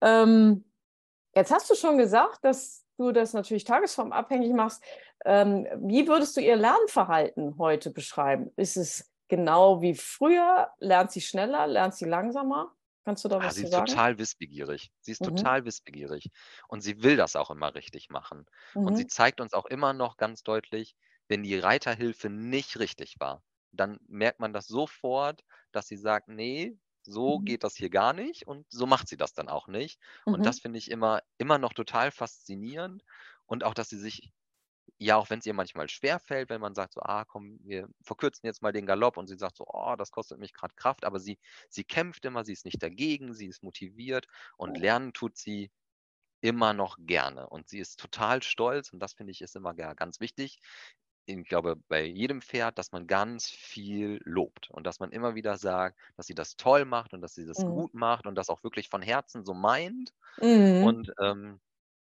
Ähm, 0.02 0.66
jetzt 1.36 1.52
hast 1.52 1.70
du 1.70 1.76
schon 1.76 1.98
gesagt, 1.98 2.44
dass 2.46 2.86
du 2.98 3.12
das 3.12 3.34
natürlich 3.34 3.64
tagesformabhängig 3.66 4.54
machst. 4.54 4.84
Ähm, 5.26 5.68
wie 5.78 6.08
würdest 6.08 6.38
du 6.38 6.42
ihr 6.42 6.56
Lernverhalten 6.58 7.58
heute 7.60 7.92
beschreiben? 7.92 8.52
Ist 8.58 8.78
es 8.78 9.12
genau 9.30 9.82
wie 9.82 9.96
früher? 9.96 10.72
Lernt 10.80 11.12
sie 11.12 11.22
schneller? 11.22 11.68
Lernt 11.68 11.96
sie 11.96 12.06
langsamer? 12.06 12.74
Kannst 13.06 13.26
du 13.26 13.30
da 13.30 13.42
Ah, 13.42 13.52
was 13.52 13.54
sie 13.54 13.62
zu 13.62 13.66
ist 13.66 13.70
sagen? 13.70 13.74
total 13.74 14.18
wissbegierig. 14.18 14.92
Sie 15.02 15.12
ist 15.12 15.22
Mhm. 15.22 15.24
total 15.24 15.66
wissbegierig. 15.66 16.30
Und 16.68 16.82
sie 16.82 17.02
will 17.04 17.18
das 17.18 17.36
auch 17.36 17.52
immer 17.52 17.74
richtig 17.76 18.10
machen. 18.10 18.46
Und 18.82 18.96
sie 18.98 19.06
Mhm. 19.06 19.08
zeigt 19.08 19.42
uns 19.42 19.54
auch 19.54 19.66
immer 19.66 19.94
noch 19.94 20.18
ganz 20.18 20.44
deutlich, 20.44 20.96
wenn 21.28 21.44
die 21.44 21.58
Reiterhilfe 21.60 22.30
nicht 22.30 22.80
richtig 22.80 23.16
war, 23.20 23.44
dann 23.72 24.00
merkt 24.08 24.40
man 24.40 24.54
das 24.54 24.66
sofort, 24.68 25.44
dass 25.72 25.88
sie 25.88 25.98
sagt, 25.98 26.30
nee, 26.30 26.78
so 27.08 27.40
Mhm. 27.40 27.46
geht 27.46 27.64
das 27.64 27.76
hier 27.76 27.90
gar 27.90 28.14
nicht 28.14 28.48
und 28.48 28.68
so 28.70 28.86
macht 28.88 29.08
sie 29.10 29.18
das 29.18 29.34
dann 29.34 29.50
auch 29.50 29.68
nicht. 29.68 30.00
Und 30.30 30.46
Mhm. 30.46 30.48
das 30.48 30.60
finde 30.60 30.80
ich 30.80 30.92
immer, 30.92 31.22
immer 31.40 31.58
noch 31.60 31.74
total 31.74 32.12
faszinierend. 32.12 33.04
Und 33.48 33.64
auch, 33.64 33.74
dass 33.74 33.90
sie 33.90 34.00
sich, 34.00 34.34
ja, 35.00 35.18
auch 35.18 35.30
wenn 35.30 35.40
es 35.40 35.46
ihr 35.46 35.54
manchmal 35.54 35.90
schwer 35.90 36.20
fällt, 36.20 36.50
wenn 36.50 36.62
man 36.62 36.76
sagt 36.76 36.94
so, 36.94 37.02
ah, 37.02 37.26
komm, 37.26 37.60
wir 37.64 37.88
verkürzen 38.04 38.48
jetzt 38.48 38.62
mal 38.64 38.74
den 38.74 38.86
Galopp 38.88 39.18
und 39.18 39.28
sie 39.28 39.38
sagt 39.38 39.58
so, 39.58 39.66
oh, 39.68 39.96
das 39.98 40.12
kostet 40.12 40.40
mich 40.40 40.54
gerade 40.54 40.76
Kraft, 40.76 41.06
aber 41.06 41.20
sie, 41.20 41.40
sie 41.70 41.84
kämpft 41.84 42.26
immer, 42.26 42.44
sie 42.46 42.54
ist 42.54 42.66
nicht 42.66 42.82
dagegen, 42.84 43.34
sie 43.34 43.48
ist 43.48 43.64
motiviert 43.64 44.28
und 44.58 44.78
lernen 44.78 45.14
tut 45.14 45.38
sie 45.38 45.72
immer 46.42 46.74
noch 46.74 46.98
gerne. 47.00 47.50
Und 47.50 47.70
sie 47.70 47.80
ist 47.80 48.00
total 48.00 48.44
stolz 48.44 48.92
und 48.94 49.00
das 49.00 49.14
finde 49.14 49.32
ich 49.32 49.42
ist 49.42 49.56
immer 49.56 49.74
ga- 49.74 49.94
ganz 49.94 50.20
wichtig. 50.20 50.60
Ich 51.30 51.44
glaube, 51.48 51.76
bei 51.90 52.06
jedem 52.06 52.42
Pferd, 52.42 52.78
dass 52.78 52.94
man 52.94 53.06
ganz 53.06 53.50
viel 53.50 54.22
lobt 54.24 54.70
und 54.72 54.86
dass 54.88 55.00
man 55.02 55.12
immer 55.12 55.36
wieder 55.36 55.58
sagt, 55.58 56.00
dass 56.16 56.26
sie 56.28 56.36
das 56.36 56.56
toll 56.56 56.86
macht 56.86 57.14
und 57.14 57.22
dass 57.22 57.34
sie 57.36 57.46
das 57.46 57.66
Mhm. 57.66 57.68
gut 57.68 57.94
macht 57.94 58.26
und 58.28 58.36
das 58.36 58.50
auch 58.50 58.64
wirklich 58.64 58.88
von 58.90 59.02
Herzen 59.02 59.44
so 59.44 59.54
meint. 59.54 60.14
Mhm. 60.42 60.98
Und 60.98 61.12
ähm, 61.22 61.60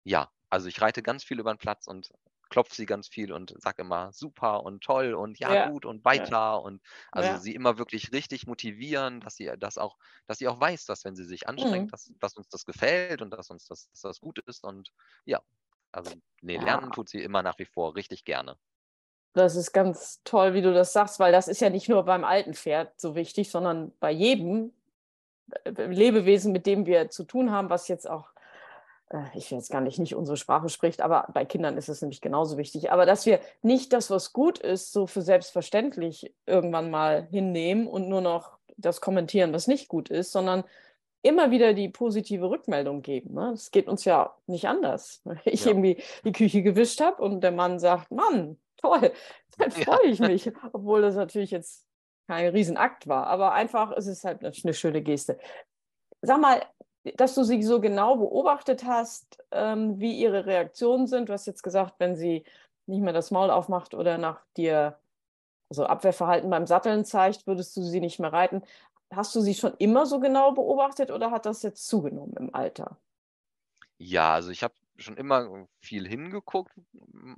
ja, 0.05 0.31
also 0.49 0.67
ich 0.69 0.81
reite 0.81 1.03
ganz 1.03 1.23
viel 1.25 1.39
über 1.39 1.53
den 1.53 1.57
Platz 1.59 1.87
und 1.87 2.11
klopfe 2.49 2.75
sie 2.75 2.85
ganz 2.85 3.07
viel 3.09 3.33
und 3.33 3.53
sage 3.61 3.81
immer 3.83 4.11
super 4.13 4.63
und 4.63 4.83
toll 4.83 5.13
und 5.15 5.37
ja, 5.39 5.53
Ja, 5.53 5.57
gut 5.57 5.85
und 5.85 6.05
ja, 6.11 6.33
weiter 6.33 6.61
und 6.63 6.81
also 7.11 7.35
ja. 7.35 7.37
sie 7.37 7.53
immer 7.55 7.77
wirklich 7.77 8.11
richtig 8.13 8.47
motivieren, 8.47 9.19
dass 9.21 9.35
sie 9.35 9.51
das 9.59 9.77
auch, 9.77 9.97
dass 10.27 10.39
sie 10.39 10.47
auch 10.47 10.59
weiß, 10.61 10.85
dass 10.85 11.05
wenn 11.05 11.15
sie 11.15 11.25
sich 11.25 11.47
anstrengt, 11.49 11.87
Mhm. 11.87 11.93
dass, 11.93 12.11
dass 12.19 12.35
uns 12.37 12.47
das 12.49 12.65
gefällt 12.65 13.21
und 13.21 13.31
dass 13.31 13.49
uns 13.51 13.65
das, 13.67 13.89
dass 13.91 14.01
das 14.01 14.19
gut 14.21 14.39
ist 14.47 14.63
und 14.63 14.91
ja, 15.25 15.41
also 15.91 16.13
nee, 16.41 16.57
lernen 16.57 16.91
Ja, 16.91 16.93
tut 16.93 17.09
sie 17.09 17.21
immer 17.23 17.43
nach 17.43 17.59
wie 17.59 17.65
vor 17.65 17.95
richtig 17.95 18.23
gerne. 18.25 18.57
Das 19.33 19.55
ist 19.55 19.71
ganz 19.73 20.21
toll, 20.23 20.53
wie 20.53 20.61
du 20.61 20.73
das 20.73 20.93
sagst, 20.93 21.19
weil 21.19 21.31
das 21.31 21.47
ist 21.47 21.61
ja 21.61 21.69
nicht 21.69 21.89
nur 21.89 22.03
beim 22.03 22.23
alten 22.23 22.53
Pferd 22.53 22.99
so 22.99 23.15
wichtig, 23.15 23.51
sondern 23.51 23.91
bei 23.99 24.11
jedem 24.11 24.73
äh, 25.63 25.85
Lebewesen, 25.85 26.51
mit 26.51 26.65
dem 26.65 26.85
wir 26.85 27.09
zu 27.09 27.23
tun 27.23 27.51
haben, 27.51 27.69
was 27.69 27.87
jetzt 27.87 28.09
auch, 28.09 28.29
äh, 29.11 29.21
ich 29.35 29.49
will 29.51 29.57
jetzt 29.59 29.71
gar 29.71 29.81
nicht, 29.81 29.99
nicht 29.99 30.15
unsere 30.15 30.37
Sprache 30.37 30.69
spricht, 30.69 31.01
aber 31.01 31.27
bei 31.33 31.45
Kindern 31.45 31.77
ist 31.77 31.89
es 31.89 32.01
nämlich 32.01 32.21
genauso 32.21 32.57
wichtig. 32.57 32.91
Aber 32.91 33.05
dass 33.05 33.25
wir 33.25 33.39
nicht 33.61 33.93
das, 33.93 34.09
was 34.09 34.33
gut 34.33 34.59
ist, 34.59 34.91
so 34.91 35.07
für 35.07 35.21
selbstverständlich 35.21 36.33
irgendwann 36.45 36.89
mal 36.89 37.27
hinnehmen 37.29 37.87
und 37.87 38.09
nur 38.09 38.21
noch 38.21 38.57
das 38.77 39.01
kommentieren, 39.01 39.53
was 39.53 39.67
nicht 39.67 39.89
gut 39.89 40.09
ist, 40.09 40.31
sondern 40.31 40.63
immer 41.21 41.51
wieder 41.51 41.73
die 41.73 41.89
positive 41.89 42.49
Rückmeldung 42.49 43.01
geben. 43.01 43.33
Ne? 43.33 43.49
Das 43.51 43.71
geht 43.71 43.87
uns 43.87 44.05
ja 44.05 44.33
nicht 44.47 44.67
anders. 44.67 45.21
Wenn 45.25 45.39
Ich 45.45 45.65
Ja. 45.65 45.71
irgendwie 45.71 46.01
die 46.23 46.31
Küche 46.31 46.63
gewischt 46.63 47.01
habe 47.01 47.21
und 47.21 47.41
der 47.41 47.51
Mann 47.51 47.79
sagt, 47.79 48.11
Mann, 48.11 48.57
toll, 48.81 49.13
dann 49.57 49.71
Ja. 49.75 49.85
freue 49.85 50.05
ich 50.07 50.19
mich. 50.19 50.51
Obwohl 50.73 51.01
das 51.01 51.15
natürlich 51.15 51.51
jetzt 51.51 51.87
kein 52.27 52.49
Riesenakt 52.49 53.07
war. 53.07 53.27
Aber 53.27 53.53
einfach 53.53 53.91
ist 53.91 54.07
es 54.07 54.23
halt 54.23 54.43
eine, 54.43 54.53
eine 54.63 54.73
schöne 54.73 55.01
Geste. 55.01 55.37
Sag 56.21 56.39
mal, 56.39 56.61
dass 57.15 57.35
du 57.35 57.43
sie 57.43 57.63
so 57.63 57.79
genau 57.81 58.17
beobachtet 58.17 58.83
hast, 58.85 59.43
ähm, 59.51 59.99
wie 59.99 60.19
ihre 60.19 60.45
Reaktionen 60.45 61.07
sind. 61.07 61.29
Du 61.29 61.33
hast 61.33 61.47
jetzt 61.47 61.63
gesagt, 61.63 61.95
wenn 61.99 62.15
sie 62.15 62.43
nicht 62.87 63.01
mehr 63.01 63.13
das 63.13 63.31
Maul 63.31 63.51
aufmacht 63.51 63.93
oder 63.93 64.17
nach 64.17 64.41
dir 64.57 64.99
also 65.69 65.85
Abwehrverhalten 65.85 66.49
beim 66.49 66.65
Satteln 66.67 67.05
zeigt, 67.05 67.45
würdest 67.47 67.77
du 67.77 67.83
sie 67.83 67.99
nicht 67.99 68.19
mehr 68.19 68.33
reiten. 68.33 68.63
Hast 69.13 69.35
du 69.35 69.41
sie 69.41 69.53
schon 69.53 69.73
immer 69.77 70.05
so 70.05 70.19
genau 70.19 70.51
beobachtet 70.51 71.11
oder 71.11 71.31
hat 71.31 71.45
das 71.45 71.61
jetzt 71.63 71.87
zugenommen 71.87 72.33
im 72.39 72.53
Alter? 72.55 72.97
Ja, 73.97 74.33
also 74.33 74.49
ich 74.49 74.63
habe 74.63 74.73
schon 75.01 75.17
immer 75.17 75.67
viel 75.81 76.07
hingeguckt, 76.07 76.73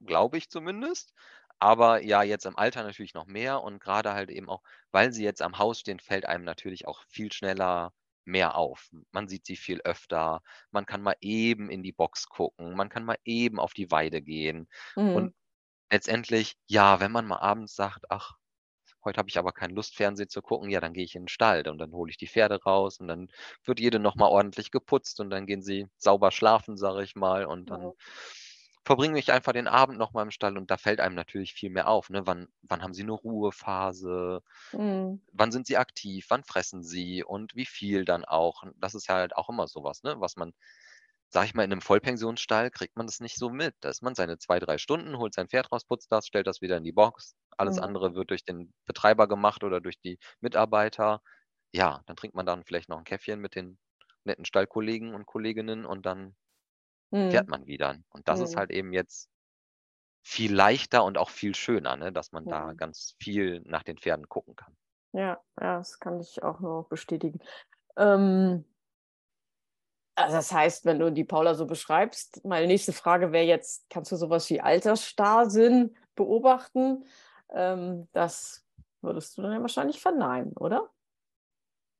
glaube 0.06 0.38
ich 0.38 0.50
zumindest. 0.50 1.14
Aber 1.60 2.02
ja, 2.04 2.24
jetzt 2.24 2.46
im 2.46 2.58
Alter 2.58 2.84
natürlich 2.84 3.14
noch 3.14 3.28
mehr 3.28 3.62
und 3.62 3.80
gerade 3.80 4.14
halt 4.14 4.30
eben 4.32 4.50
auch, 4.50 4.64
weil 4.92 5.14
sie 5.14 5.24
jetzt 5.24 5.42
am 5.42 5.58
Haus 5.60 5.80
stehen, 5.80 6.00
fällt 6.00 6.26
einem 6.26 6.44
natürlich 6.44 6.88
auch 6.88 7.04
viel 7.08 7.32
schneller 7.32 7.94
mehr 8.26 8.56
auf. 8.56 8.90
Man 9.12 9.28
sieht 9.28 9.46
sie 9.46 9.56
viel 9.58 9.82
öfter, 9.84 10.42
man 10.72 10.86
kann 10.86 11.02
mal 11.02 11.16
eben 11.22 11.70
in 11.70 11.84
die 11.84 11.92
Box 11.94 12.28
gucken, 12.30 12.76
man 12.76 12.90
kann 12.90 13.06
mal 13.06 13.18
eben 13.26 13.60
auf 13.60 13.74
die 13.74 13.92
Weide 13.92 14.22
gehen. 14.22 14.68
Mhm. 14.96 15.12
Und 15.12 15.34
letztendlich, 15.92 16.58
ja, 16.68 17.00
wenn 17.00 17.12
man 17.12 17.28
mal 17.28 17.40
abends 17.40 17.76
sagt: 17.76 18.06
„Ach, 18.10 18.38
heute 19.06 19.18
habe 19.20 19.30
ich 19.30 19.38
aber 19.40 19.52
keine 19.54 19.74
Lust, 19.74 19.96
Fernsehen 19.96 20.30
zu 20.30 20.42
gucken“, 20.42 20.70
ja, 20.70 20.80
dann 20.82 20.94
gehe 20.94 21.04
ich 21.06 21.16
in 21.16 21.24
'n 21.26 21.28
Stall 21.30 21.68
und 21.70 21.78
dann 21.80 21.92
hole 21.94 22.10
ich 22.12 22.18
die 22.18 22.28
Pferde 22.28 22.62
raus 22.64 23.00
und 23.00 23.08
dann 23.08 23.30
wird 23.66 23.80
jede 23.80 24.00
noch 24.00 24.16
mal 24.16 24.28
ordentlich 24.30 24.72
geputzt 24.72 25.20
und 25.20 25.30
dann 25.32 25.46
gehen 25.48 25.62
sie 25.64 25.88
sauber 25.98 26.32
schlafen, 26.32 26.78
sage 26.78 27.04
ich 27.04 27.16
mal, 27.16 27.46
und 27.46 27.72
dann 27.72 27.92
Mhm. 27.92 28.02
verbringe 28.86 29.20
ich 29.20 29.32
einfach 29.34 29.54
den 29.54 29.68
Abend 29.70 29.98
noch 30.00 30.14
mal 30.14 30.24
im 30.24 30.32
Stall 30.32 30.58
und 30.58 30.72
da 30.72 30.78
fällt 30.78 31.02
einem 31.02 31.16
natürlich 31.16 31.54
viel 31.54 31.70
mehr 31.72 31.88
auf, 31.90 32.10
ne? 32.12 32.28
Wann 32.28 32.50
wann 32.64 32.84
haben 32.84 32.94
sie 32.96 33.04
'ne 33.06 33.14
Ruhephase? 33.14 34.42
Mhm. 34.74 35.22
Wann 35.34 35.52
sind 35.54 35.68
sie 35.68 35.78
aktiv? 35.78 36.28
Wann 36.30 36.44
fressen 36.46 36.84
sie 36.84 37.24
und 37.24 37.56
wie 37.56 37.66
viel 37.68 38.06
dann 38.06 38.26
auch? 38.26 38.64
Das 38.78 38.96
ist 38.96 39.10
halt 39.10 39.36
auch 39.38 39.50
immer 39.50 39.68
so 39.68 39.84
was, 39.84 40.04
ne, 40.04 40.16
was 40.22 40.38
man 40.38 40.54
sage 41.32 41.48
ich 41.48 41.54
mal, 41.56 41.64
in 41.64 41.70
'nem 41.72 41.82
Vollpensionsstall 41.82 42.72
kriegt 42.72 42.98
man 42.98 43.08
das 43.08 43.20
nicht 43.22 43.38
so 43.38 43.50
mit. 43.50 43.76
Da 43.82 43.90
ist 43.90 44.04
man 44.04 44.16
seine 44.16 44.38
2, 44.40 44.60
3 44.60 44.78
Stunden, 44.78 45.18
holt 45.18 45.34
sein 45.34 45.48
Pferd 45.50 45.72
raus, 45.72 45.86
putzt 45.86 46.12
das, 46.12 46.28
stellt 46.28 46.48
das 46.48 46.62
wieder 46.62 46.78
in 46.78 46.84
die 46.84 46.92
Box. 46.94 47.36
Alles 47.58 47.78
Mhm. 47.78 47.80
andere 47.80 48.16
wird 48.16 48.30
durch 48.32 48.46
den 48.46 48.74
Betreiber 48.86 49.28
gemacht 49.28 49.64
oder 49.64 49.82
durch 49.82 50.00
die 50.00 50.20
Mitarbeiter. 50.42 51.22
Ja, 51.74 52.04
dann 52.08 52.16
trinkt 52.18 52.36
man 52.36 52.46
dann 52.46 52.64
vielleicht 52.66 52.90
noch 52.90 53.00
'n 53.00 53.06
Käffchen 53.06 53.40
mit 53.42 53.56
den 53.56 53.80
netten 54.26 54.46
Stallkollegen 54.46 55.14
und 55.16 55.26
Kolleginnen 55.26 55.86
und 55.86 56.06
dann 56.06 56.36
fährt 57.30 57.48
Mhm. 57.48 57.50
man 57.50 57.68
wieder. 57.68 57.98
Und 58.12 58.28
das 58.30 58.42
ist 58.42 58.56
Mhm. 58.56 58.58
halt 58.58 58.72
eben 58.72 58.94
jetzt 58.94 59.30
viel 60.24 60.54
leichter 60.54 61.04
und 61.04 61.18
auch 61.18 61.30
viel 61.32 61.56
schöner, 61.56 61.96
ne, 61.98 62.12
dass 62.14 62.32
man 62.32 62.48
da 62.48 62.74
ganz 62.74 63.16
viel 63.20 63.62
nach 63.66 63.84
den 63.84 63.98
Pferden 63.98 64.30
gucken 64.30 64.56
kann. 64.56 64.76
Ja, 65.14 65.42
ja, 65.60 65.78
das 65.78 66.00
kann 66.00 66.20
ich 66.22 66.42
auch 66.44 66.60
nur 66.62 66.88
bestätigen. 66.88 67.40
Ähm 67.98 68.66
also 70.24 70.38
das 70.38 70.52
heißt, 70.52 70.86
wenn 70.86 71.00
du 71.00 71.12
die 71.12 71.24
Paula 71.24 71.56
so 71.56 71.66
beschreibst, 71.68 72.44
meine 72.46 72.68
nächste 72.68 72.94
Frage 72.94 73.32
wäre 73.32 73.46
jetzt: 73.46 73.90
Kannst 73.90 74.12
du 74.12 74.16
so 74.16 74.30
was 74.30 74.50
wie 74.50 74.62
Altersstarrsinn 74.62 75.96
beobachten? 76.16 77.06
Ähm, 77.54 78.08
das 78.14 78.66
würdest 79.02 79.38
du 79.38 79.42
dann 79.42 79.54
ja 79.54 79.62
wahrscheinlich 79.62 80.00
verneinen, 80.02 80.54
oder? 80.58 80.92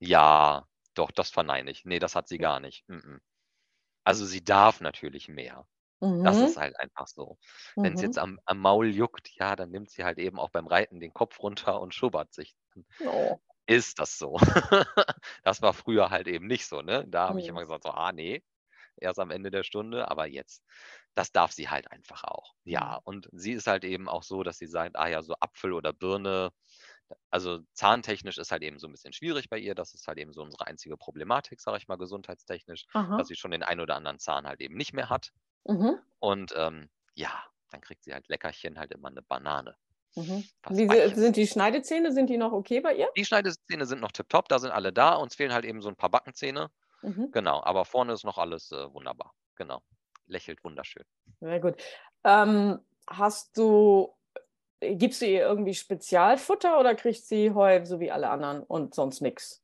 Ja, 0.04 0.68
doch, 0.96 1.12
das 1.12 1.30
verneine 1.30 1.70
ich. 1.70 1.86
Ne, 1.86 2.00
das 2.00 2.16
hat 2.16 2.28
sie 2.28 2.40
gar 2.40 2.60
nicht. 2.60 2.86
Also, 4.04 4.26
sie 4.26 4.44
darf 4.44 4.82
natürlich 4.82 5.28
mehr. 5.30 5.68
Das 6.24 6.42
ist 6.42 6.56
Mhm. 6.56 6.58
halt 6.58 6.80
einfach 6.80 7.08
so. 7.08 7.40
Wenn's 7.82 8.02
Mhm. 8.02 8.02
jetzt 8.02 8.20
am 8.20 8.40
am 8.46 8.60
Maul 8.60 8.88
juckt, 8.96 9.30
ja, 9.36 9.56
dann 9.56 9.72
nimmt 9.72 9.90
sie 9.92 10.04
halt 10.06 10.20
eben 10.20 10.40
auch 10.40 10.50
beim 10.52 10.68
Reiten 10.68 11.00
den 11.02 11.14
Kopf 11.14 11.40
runter 11.42 11.82
und 11.82 11.96
schubbert 11.96 12.34
sich. 12.34 12.56
Oh. 13.06 13.42
Ist 13.78 14.00
das 14.00 14.18
so. 14.18 14.38
Das 15.44 15.62
war 15.62 15.74
früher 15.74 16.10
halt 16.12 16.28
eben 16.28 16.48
nicht 16.48 16.66
so, 16.68 16.82
ne? 16.82 17.06
Da 17.08 17.28
habe 17.28 17.40
ich 17.40 17.48
Mhm. 17.48 17.50
immer 17.50 17.62
gesagt 17.62 17.84
so: 17.84 17.92
„Ah, 17.92 18.12
ne, 18.12 18.44
erst 18.98 19.20
am 19.20 19.32
Ende 19.32 19.52
der 19.52 19.64
Stunde“, 19.64 20.10
aber 20.12 20.28
jetzt 20.28 20.64
das 21.16 21.32
darf 21.34 21.52
sie 21.54 21.70
halt 21.70 21.92
einfach 21.92 22.24
auch. 22.26 22.56
Ja, 22.66 22.96
Mhm. 22.96 23.02
und 23.04 23.30
sie 23.34 23.54
ist 23.54 23.68
halt 23.68 23.84
eben 23.86 24.10
auch 24.10 24.24
so, 24.24 24.44
dass 24.44 24.58
sie 24.60 24.68
sagt: 24.68 24.98
„Ah 24.98 25.08
ja, 25.10 25.22
so 25.24 25.36
Apfel 25.42 25.74
oder 25.74 25.94
Birne“ 25.94 26.52
also, 27.32 27.62
zahntechnisch 27.74 28.38
ist 28.40 28.52
halt 28.52 28.64
eben 28.64 28.80
so 28.80 28.88
'n 28.88 28.94
bisschen 28.94 29.14
schwierig 29.14 29.50
bei 29.50 29.60
ihr. 29.60 29.76
Das 29.76 29.94
ist 29.96 30.08
halt 30.08 30.20
eben 30.20 30.34
so 30.34 30.42
unsere 30.44 30.68
einzige 30.68 30.98
Problematik, 30.98 31.62
sage 31.62 31.78
ich 31.80 31.88
mal, 31.90 31.98
gesundheitstechnisch, 31.98 32.86
dass 33.16 33.28
Aha. 33.28 33.30
sie 33.30 33.36
schon 33.38 33.52
den 33.52 33.64
einen 33.64 33.82
oder 33.82 33.96
anderen 33.98 34.20
Zahn 34.20 34.48
halt 34.48 34.62
eben 34.62 34.76
nicht 34.78 34.94
mehr 34.94 35.10
hat. 35.12 35.32
Mhm. 35.70 36.02
Und, 36.20 36.54
ähm, 36.58 36.90
ja, 37.16 37.46
dann 37.72 37.82
kriegt 37.82 38.04
sie 38.06 38.14
halt 38.14 38.28
Leckerchen, 38.30 38.80
halt 38.80 38.92
immer 38.94 39.10
'ne 39.12 39.22
Banane. 39.24 39.78
Mhm. 40.18 40.50
Wie 40.68 41.16
sind 41.16 41.36
die 41.38 41.48
Schneidezähne, 41.48 42.12
sind 42.12 42.30
die 42.30 42.38
noch 42.38 42.52
okay 42.52 42.80
bei 42.82 42.96
ihr? 42.96 43.10
Die 43.18 43.26
Schneidezähne 43.26 43.86
sind 43.86 44.00
noch 44.00 44.14
tipptopp, 44.14 44.48
da 44.48 44.58
sind 44.60 44.72
alle 44.72 44.94
da. 44.94 45.16
Uns 45.16 45.36
fehlen 45.36 45.52
halt 45.52 45.66
eben 45.66 45.82
so 45.82 45.90
'n 45.90 45.96
paar 45.98 46.10
Backenzähne. 46.10 46.72
Mhm. 47.04 47.34
Genau, 47.34 47.64
aber 47.64 47.86
vorne 47.86 48.14
ist 48.14 48.26
noch 48.26 48.38
alles, 48.40 48.72
äh, 48.72 48.94
wunderbar. 48.94 49.34
Genau. 49.56 49.84
Lächelt 50.28 50.64
wunderschön. 50.64 51.06
Sehr 51.42 51.60
gut. 51.60 51.76
Ähm, 52.24 52.80
hast 53.10 53.58
du 53.58 54.14
äh, 54.82 54.96
gibst 54.96 55.22
du 55.22 55.28
ihr 55.28 55.42
irgendwie 55.42 55.74
Spezialfutter 55.76 56.80
oder 56.80 56.96
kriegt 56.96 57.26
sie 57.26 57.52
Heu 57.54 57.86
so 57.86 58.00
wie 58.00 58.12
alle 58.12 58.30
anderen 58.30 58.64
und 58.64 58.96
sonst 58.96 59.22
nix? 59.22 59.60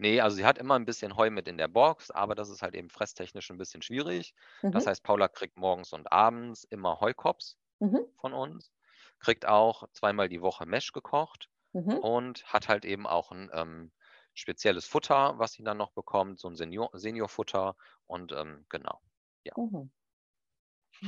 Ne, 0.00 0.20
also 0.22 0.36
sie 0.36 0.46
hat 0.46 0.56
immer 0.56 0.76
'n 0.76 0.86
bisschen 0.86 1.16
Heu 1.18 1.30
mit 1.30 1.46
in 1.46 1.58
der 1.58 1.68
Box, 1.68 2.10
aber 2.10 2.34
das 2.34 2.48
ist 2.48 2.62
halt 2.62 2.74
eben 2.74 2.88
fresstechnisch 2.88 3.50
'n 3.50 3.58
bisschen 3.58 3.82
schwierig. 3.82 4.34
Das 4.70 4.86
Mhm. 4.86 4.86
heißt, 4.86 5.02
Paula 5.02 5.28
kriegt 5.28 5.58
morgens 5.58 5.92
und 5.92 6.10
abends 6.10 6.64
immer 6.64 7.00
Heukops 7.00 7.58
Mhm. 7.80 8.10
von 8.16 8.32
uns, 8.34 8.72
kriegt 9.20 9.46
auch 9.46 9.88
zweimal 9.92 10.28
die 10.28 10.42
Woche 10.42 10.66
Mesh 10.66 10.92
gekocht 10.92 11.50
Mhm. 11.74 12.00
und 12.00 12.44
hat 12.46 12.68
halt 12.68 12.84
eben 12.84 13.06
auch 13.06 13.32
'n, 13.32 13.50
ähm, 13.54 13.92
spezielles 14.34 14.86
Futter, 14.86 15.38
was 15.38 15.52
sie 15.54 15.64
dann 15.64 15.78
noch 15.78 15.92
bekommt, 15.92 16.40
so 16.40 16.48
'n 16.48 16.56
Senior 16.56 16.90
Seniorfutter 16.94 17.76
und, 18.06 18.32
ähm, 18.32 18.66
genau. 18.70 19.00
Ja. 19.44 19.54
Mhm. 19.56 19.90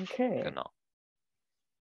Okay. 0.01 0.45
Genau. 0.45 0.73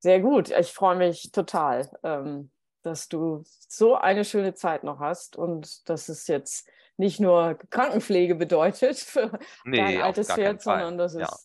Sehr 0.05 0.19
gut. 0.21 0.51
Ich 0.51 0.73
freue 0.73 0.97
mich 0.97 1.31
total, 1.31 1.89
ähm, 2.03 2.51
dass 2.83 3.09
du 3.09 3.45
so 3.47 3.95
eine 3.95 4.25
schöne 4.25 4.53
Zeit 4.55 4.83
noch 4.83 4.99
hast 4.99 5.37
und 5.37 5.89
dass 5.89 6.09
es 6.09 6.27
jetzt 6.27 6.69
nicht 6.97 7.21
nur 7.21 7.55
Krankenpflege 7.71 8.35
bedeutet 8.35 8.99
für 8.99 9.39
dein 9.75 9.97
Ne, 10.05 10.05
auf 10.05 10.17
altes 10.17 10.33
Pferd, 10.33 10.61
sondern 10.61 10.99
dass 10.99 11.15
Ja. 11.15 11.39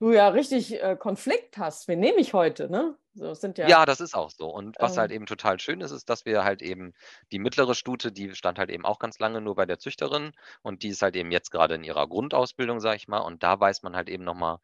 Du 0.00 0.12
ja 0.12 0.28
richtig, 0.28 0.82
äh, 0.82 0.96
Konflikt 0.96 1.58
hast. 1.58 1.88
Wen 1.88 2.00
nehme 2.00 2.18
ich 2.20 2.34
heute, 2.34 2.70
ne? 2.70 2.96
So, 3.14 3.34
sind 3.34 3.58
ja 3.58 3.68
Ja, 3.68 3.84
das 3.86 4.00
ist 4.00 4.14
auch 4.14 4.30
so. 4.30 4.48
Und 4.48 4.76
was 4.80 4.96
halt 4.96 5.10
ähm 5.10 5.12
eben 5.12 5.26
total 5.26 5.60
schön 5.60 5.80
ist, 5.82 5.90
ist, 5.90 6.08
dass 6.08 6.24
wir 6.24 6.44
halt 6.44 6.62
eben 6.62 6.92
die 7.32 7.38
mittlere 7.38 7.74
Stute, 7.74 8.10
die 8.12 8.34
stand 8.34 8.58
halt 8.58 8.70
eben 8.70 8.84
auch 8.86 8.98
ganz 8.98 9.18
lange 9.18 9.40
nur 9.42 9.54
bei 9.54 9.66
der 9.66 9.78
Züchterin 9.78 10.32
und 10.62 10.82
die 10.82 10.88
ist 10.88 11.02
halt 11.02 11.14
eben 11.16 11.30
jetzt 11.30 11.50
grade 11.50 11.74
in 11.74 11.84
ihrer 11.84 12.06
Grundausbildung, 12.08 12.80
sage 12.80 12.96
ich 12.96 13.08
mal. 13.08 13.18
Und 13.18 13.42
da 13.42 13.58
weiß 13.60 13.82
man 13.82 13.96
halt 13.96 14.08
eben 14.08 14.24
noch 14.24 14.34
mal 14.34 14.60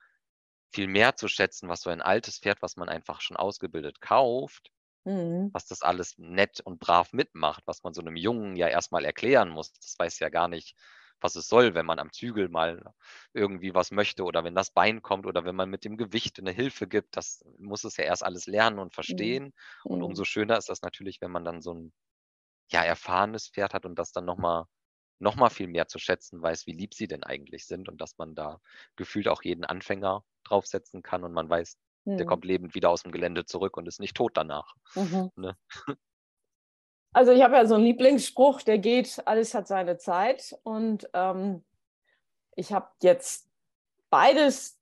viel 0.72 0.88
mehr 0.88 1.16
zu 1.16 1.29
schätzen, 1.29 1.68
was 1.68 1.83
so 1.83 1.90
ein 1.90 2.03
altes 2.03 2.38
Pferd, 2.40 2.62
was 2.62 2.77
man 2.77 2.88
einfach 2.90 3.20
schon 3.22 3.37
ausgebildet 3.38 4.01
kauft 4.01 4.70
Mhm. 5.07 5.53
was 5.53 5.66
das 5.66 5.83
alles 5.83 6.18
nett 6.18 6.61
und 6.61 6.79
brav 6.81 7.12
mitmacht, 7.12 7.62
was 7.66 7.83
man 7.83 7.94
so 7.94 8.03
'nem 8.03 8.16
Jungen 8.16 8.57
ja 8.57 8.68
erst 8.68 8.92
mal 8.92 9.05
erklären 9.05 9.49
muss. 9.49 9.72
Das 9.72 9.99
weiß 9.99 10.18
ja 10.20 10.29
gar 10.29 10.49
nicht, 10.49 10.77
was 11.20 11.37
es 11.37 11.48
soll, 11.48 11.74
wenn 11.74 11.87
man 11.87 11.98
am 11.98 12.12
Zügel 12.12 12.48
mal 12.48 12.94
irgendwie 13.33 13.74
was 13.74 13.90
möchte 13.90 14.24
oder 14.24 14.44
wenn 14.44 14.55
das 14.55 14.70
Bein 14.70 15.02
kommt 15.02 15.26
oder 15.26 15.44
wenn 15.44 15.57
man 15.57 15.70
mit 15.70 15.85
dem 15.85 15.96
Gewicht 15.96 16.38
'ne 16.38 16.52
Hilfe 16.52 16.87
gibt. 16.88 17.16
Das 17.16 17.44
muss 17.59 17.85
es 17.85 17.96
ja 17.96 18.05
erst 18.05 18.24
alles 18.24 18.46
lernen 18.46 18.79
und 18.79 18.94
Mhm. 19.09 19.40
verstehen. 19.40 19.52
Und 19.90 20.02
Mhm. 20.02 20.02
umso 20.02 20.24
schöner 20.24 20.59
ist 20.59 20.68
das 20.68 20.83
natürlich, 20.83 21.20
wenn 21.20 21.31
man 21.33 21.44
dann 21.44 21.62
so 21.62 21.72
'n, 21.72 21.92
ja, 22.70 22.83
erfahrenes 22.85 23.48
Pferd 23.48 23.74
hat 23.74 23.87
und 23.87 23.98
das 23.98 24.12
dann 24.12 24.24
noch 24.24 24.38
mal 24.38 24.66
noch 25.20 25.37
mal 25.37 25.50
viel 25.50 25.68
mehr 25.68 25.88
zu 25.88 25.98
schätzen 25.98 26.42
weiß, 26.42 26.66
wie 26.66 26.72
lieb 26.72 26.94
sie 26.94 27.09
denn 27.09 27.24
eigentlich 27.24 27.66
sind 27.66 27.88
und 27.88 28.00
dass 28.02 28.18
man 28.18 28.35
da 28.35 28.61
gefühlt 28.96 29.29
auch 29.29 29.42
jeden 29.44 29.64
Anfänger 29.64 30.24
draufsetzen 30.44 31.02
kann 31.02 31.24
und 31.24 31.33
man 31.33 31.48
weiß, 31.50 31.79
mhm. 32.07 32.16
der 32.18 32.26
kommt 32.26 32.44
lebend 32.44 32.74
wieder 32.74 32.90
aus 32.90 33.02
dem 33.05 33.12
Gelände 33.12 33.44
zurück 33.46 33.76
und 33.79 33.88
ist 33.88 34.00
nicht 34.00 34.16
tot 34.16 34.33
danach. 34.37 34.74
Mhm. 34.96 35.29
Ne? 35.37 35.57
Also 37.16 37.33
ich 37.33 37.42
habe 37.42 37.57
ja 37.57 37.64
so 37.64 37.76
einen 37.76 37.85
Lieblingsspruch, 37.85 38.61
der 38.61 38.76
geht, 38.76 39.22
alles 39.24 39.55
hat 39.55 39.66
seine 39.66 39.96
Zeit. 39.96 40.55
Und 40.64 41.09
ähm, 41.14 41.64
ich 42.57 42.74
habe 42.74 42.88
jetzt 43.00 43.48
beides 44.11 44.79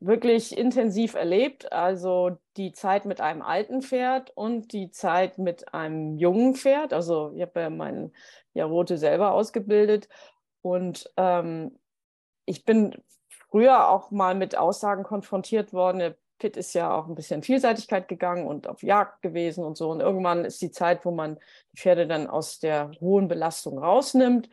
wirklich 0.00 0.58
intensiv 0.58 1.14
erlebt. 1.14 1.70
Also 1.70 2.36
die 2.56 2.72
Zeit 2.72 3.04
mit 3.04 3.20
einem 3.20 3.42
alten 3.42 3.80
Pferd 3.80 4.32
und 4.36 4.72
die 4.72 4.90
Zeit 4.90 5.38
mit 5.38 5.72
einem 5.72 6.16
jungen 6.18 6.56
Pferd. 6.56 6.92
Also 6.92 7.30
ich 7.36 7.42
habe 7.42 7.60
ja 7.60 7.70
meinen 7.70 8.12
Jarote 8.52 8.98
selber 8.98 9.30
ausgebildet. 9.30 10.08
Und 10.62 11.08
ähm, 11.16 11.78
ich 12.44 12.64
bin 12.64 13.00
früher 13.28 13.88
auch 13.88 14.10
mal 14.10 14.34
mit 14.34 14.56
Aussagen 14.56 15.04
konfrontiert 15.04 15.72
worden. 15.72 16.16
Pitt 16.40 16.56
ist 16.56 16.74
ja 16.74 16.92
auch 16.92 17.06
ein 17.06 17.14
bisschen 17.14 17.44
Vielseitigkeit 17.44 18.08
gegangen 18.08 18.46
und 18.46 18.66
auf 18.66 18.82
Jagd 18.82 19.22
gewesen 19.22 19.62
und 19.62 19.76
so. 19.76 19.90
Und 19.90 20.00
irgendwann 20.00 20.44
ist 20.44 20.60
die 20.60 20.72
Zeit, 20.72 21.04
wo 21.04 21.12
man 21.12 21.38
die 21.72 21.80
Pferde 21.80 22.08
dann 22.08 22.26
aus 22.26 22.58
der 22.58 22.90
hohen 23.00 23.28
Belastung 23.28 23.78
rausnimmt. 23.78 24.50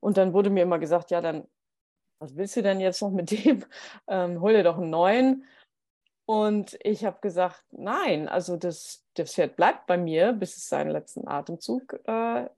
Und 0.00 0.18
dann 0.18 0.34
wurde 0.34 0.50
mir 0.50 0.64
immer 0.64 0.78
gesagt, 0.78 1.10
ja, 1.10 1.22
dann, 1.22 1.46
was 2.18 2.36
willst 2.36 2.56
du 2.56 2.62
denn 2.62 2.80
jetzt 2.80 3.00
noch 3.00 3.10
mit 3.10 3.30
dem? 3.30 3.64
Ähm, 4.08 4.40
hol 4.40 4.52
dir 4.52 4.64
doch 4.64 4.76
einen 4.76 4.90
neuen. 4.90 5.44
Und 6.26 6.76
ich 6.82 7.04
habe 7.04 7.18
gesagt, 7.20 7.64
nein, 7.70 8.28
also 8.28 8.56
das, 8.56 9.06
das 9.14 9.34
Pferd 9.34 9.56
bleibt 9.56 9.86
bei 9.86 9.96
mir, 9.96 10.32
bis 10.32 10.56
es 10.56 10.68
seinen 10.68 10.90
letzten 10.90 11.26
Atemzug 11.26 12.00
äh, 12.06 12.48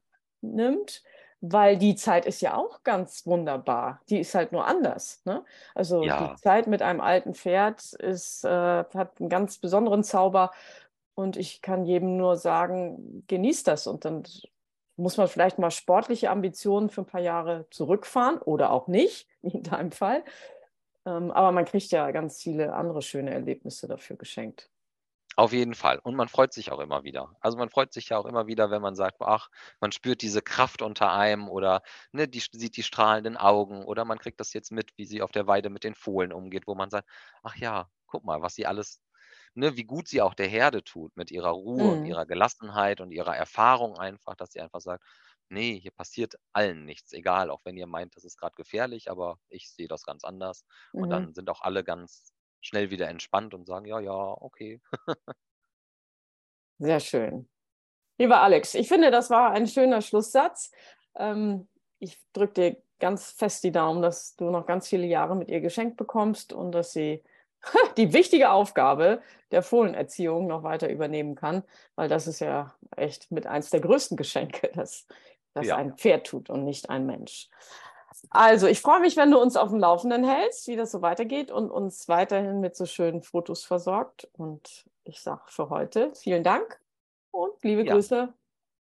nimmt 0.41 1.03
weil 1.43 1.77
die 1.77 1.97
Zeit 1.97 2.25
ist 2.25 2.41
ja 2.41 2.57
auch 2.57 2.85
ganz 2.85 3.27
wunderbar. 3.27 4.01
Die 4.09 4.21
ist 4.21 4.35
halt 4.35 4.53
nur 4.53 4.65
anders. 4.65 5.21
Ne? 5.25 5.45
Also 5.75 6.05
ja. 6.05 6.29
die 6.29 6.41
Zeit 6.41 6.69
mit 6.69 6.83
einem 6.83 7.01
alten 7.01 7.35
Pferd 7.35 7.93
ist, 7.95 8.45
äh, 8.45 8.49
hat 8.49 9.21
einen 9.21 9.29
ganz 9.29 9.59
besonderen 9.59 10.05
Zauber. 10.05 10.53
Und 11.15 11.37
ich 11.37 11.61
kann 11.61 11.85
jedem 11.85 12.17
nur 12.17 12.37
sagen, 12.37 13.25
genießt 13.27 13.67
das. 13.67 13.89
Und 13.89 14.05
dann 14.05 14.23
muss 14.97 15.17
man 15.17 15.27
vielleicht 15.27 15.59
mal 15.59 15.73
sportliche 15.73 16.31
Ambitionen 16.31 16.91
für 16.91 17.03
ein 17.03 17.07
paar 17.07 17.21
Jahre 17.21 17.67
zurückfahren 17.71 18.39
oder 18.39 18.71
auch 18.71 18.87
nicht, 18.87 19.27
wie 19.43 19.51
in 19.57 19.65
deinem 19.65 19.91
Fall. 19.91 20.23
Ähm, 21.05 21.33
aber 21.33 21.51
man 21.51 21.65
kriegt 21.65 21.91
ja 21.91 22.09
ganz 22.13 22.41
viele 22.41 22.73
andere 22.73 23.03
schöne 23.03 23.33
Erlebnisse 23.33 23.89
dafür 23.89 24.17
geschenkt. 24.17 24.71
Auf 25.37 25.53
jeden 25.53 25.75
Fall. 25.75 25.99
Und 25.99 26.15
man 26.15 26.29
freut 26.29 26.53
sich 26.53 26.71
auch 26.73 26.79
immer 26.81 27.05
wieder. 27.05 27.35
Also 27.41 27.57
man 27.57 27.71
freut 27.71 27.93
sich 27.93 28.11
ja 28.11 28.19
auch 28.19 28.27
immer 28.27 28.47
wieder, 28.47 28.71
wenn 28.71 28.83
man 28.83 28.95
sagt, 28.95 29.17
ach, 29.21 29.49
man 29.81 29.91
spürt 29.93 30.21
diese 30.23 30.43
Kraft 30.43 30.83
unter 30.83 31.11
einem 31.13 31.49
oder 31.49 31.83
ne, 32.13 32.29
die, 32.29 32.41
sieht 32.41 32.77
die 32.77 32.83
strahlenden 32.83 33.37
Augen 33.39 33.85
oder 33.85 34.05
man 34.05 34.19
kriegt 34.19 34.41
das 34.41 34.53
jetzt 34.53 34.71
mit, 34.73 34.93
wie 34.97 35.07
sie 35.07 35.23
auf 35.23 35.33
der 35.33 35.47
Weide 35.47 35.71
mit 35.71 35.85
den 35.85 35.95
Fohlen 35.95 36.33
umgeht, 36.33 36.67
wo 36.67 36.75
man 36.75 36.91
sagt, 36.91 37.09
ach 37.43 37.57
ja, 37.57 37.89
guck 38.07 38.25
mal, 38.25 38.43
was 38.43 38.55
sie 38.55 38.67
alles, 38.67 39.01
ne, 39.55 39.75
wie 39.77 39.85
gut 39.85 40.07
sie 40.09 40.21
auch 40.21 40.35
der 40.35 40.49
Herde 40.49 40.85
tut 40.85 41.17
mit 41.17 41.31
ihrer 41.31 41.51
Ruhe 41.51 41.91
und 41.91 42.05
mhm. 42.05 42.05
ihrer 42.05 42.27
Gelassenheit 42.27 43.01
und 43.01 43.11
ihrer 43.11 43.35
Erfahrung 43.37 43.99
einfach, 43.99 44.35
dass 44.37 44.51
sie 44.53 44.61
einfach 44.61 44.81
sagt, 44.81 45.03
nee, 45.49 45.79
hier 45.81 45.93
passiert 45.93 46.35
allen 46.53 46.85
nichts, 46.85 47.13
egal, 47.13 47.51
auch 47.51 47.61
wenn 47.65 47.77
ihr 47.79 47.87
meint, 47.87 48.17
das 48.17 48.25
ist 48.25 48.37
gerade 48.39 48.55
gefährlich, 48.55 49.11
aber 49.11 49.39
ich 49.49 49.71
sehe 49.71 49.89
das 49.89 50.03
ganz 50.05 50.25
anders. 50.25 50.65
Und 50.99 51.11
Mhm. 51.11 51.13
dann 51.13 51.33
sind 51.35 51.49
auch 51.51 51.61
alle 51.63 51.85
ganz 51.85 52.33
schnell 52.63 52.91
wieder 52.91 53.09
entspannt 53.09 53.53
und 53.53 53.67
sagen, 53.67 53.85
ja, 53.87 54.01
ja, 54.01 54.13
okay. 54.13 54.81
Sehr 56.79 57.01
schön. 57.01 57.49
Lieber 58.19 58.41
Alex, 58.41 58.75
ich 58.75 58.89
finde, 58.89 59.11
das 59.11 59.31
war 59.31 59.51
ein 59.51 59.67
schöner 59.67 60.01
Schlusssatz. 60.01 60.71
Ähm, 61.17 61.69
ich 61.99 62.21
drücke 62.33 62.53
dir 62.53 62.83
ganz 62.99 63.33
fest 63.33 63.65
die 63.65 63.73
Daumen, 63.73 64.01
dass 64.01 64.37
du 64.37 64.51
noch 64.51 64.65
ganz 64.65 64.89
viele 64.89 65.07
Jahre 65.07 65.37
mit 65.37 65.49
ihr 65.49 65.61
geschenkt 65.61 65.97
bekommst 65.97 66.53
und 66.53 66.73
dass 66.73 66.93
sie 66.93 67.23
die 67.97 68.13
wichtige 68.13 68.51
Aufgabe 68.51 69.23
der 69.51 69.63
Fohlenerziehung 69.63 70.47
noch 70.47 70.63
weiter 70.63 70.89
übernehmen 70.89 71.35
kann, 71.35 71.65
weil 71.95 72.09
das 72.09 72.27
ist 72.27 72.41
ja 72.41 72.75
echt 72.97 73.31
mit 73.31 73.47
eins 73.47 73.71
der 73.71 73.81
größten 73.81 74.17
Geschenke, 74.17 74.71
dass 74.75 75.07
das 75.55 75.67
ja. 75.67 75.77
ein 75.77 75.97
Pferd 75.97 76.27
tut 76.27 76.49
und 76.49 76.65
nicht 76.65 76.91
ein 76.91 77.07
Mensch. 77.07 77.49
Also, 78.31 78.67
ich 78.67 78.81
freue 78.81 79.01
mich, 79.01 79.17
wenn 79.17 79.31
du 79.31 79.39
uns 79.39 79.57
auf 79.57 79.71
dem 79.71 79.79
Laufenden 79.79 80.25
hältst, 80.25 80.67
wie 80.69 80.77
das 80.77 80.93
so 80.93 81.03
weitergeht 81.03 81.51
und 81.51 81.71
uns 81.71 82.09
weiterhin 82.09 82.61
mit 82.61 82.77
so 82.77 82.87
schönen 82.87 83.23
Fotos 83.23 83.65
versorgt. 83.65 84.29
Und 84.33 84.87
ich 85.05 85.21
sage 85.21 85.43
für 85.49 85.69
heute 85.71 86.15
vielen 86.15 86.45
Dank 86.45 86.81
und 87.31 87.63
liebe 87.63 87.85
ja. 87.85 87.95
Grüße 87.95 88.33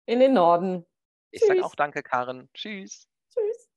in 0.05 0.19
den 0.19 0.33
Norden. 0.33 0.85
Ich 1.31 1.45
sage 1.45 1.63
auch 1.63 1.75
danke, 1.75 2.03
Karin. 2.03 2.49
Tschüss. 2.53 3.07
Tschüss. 3.33 3.68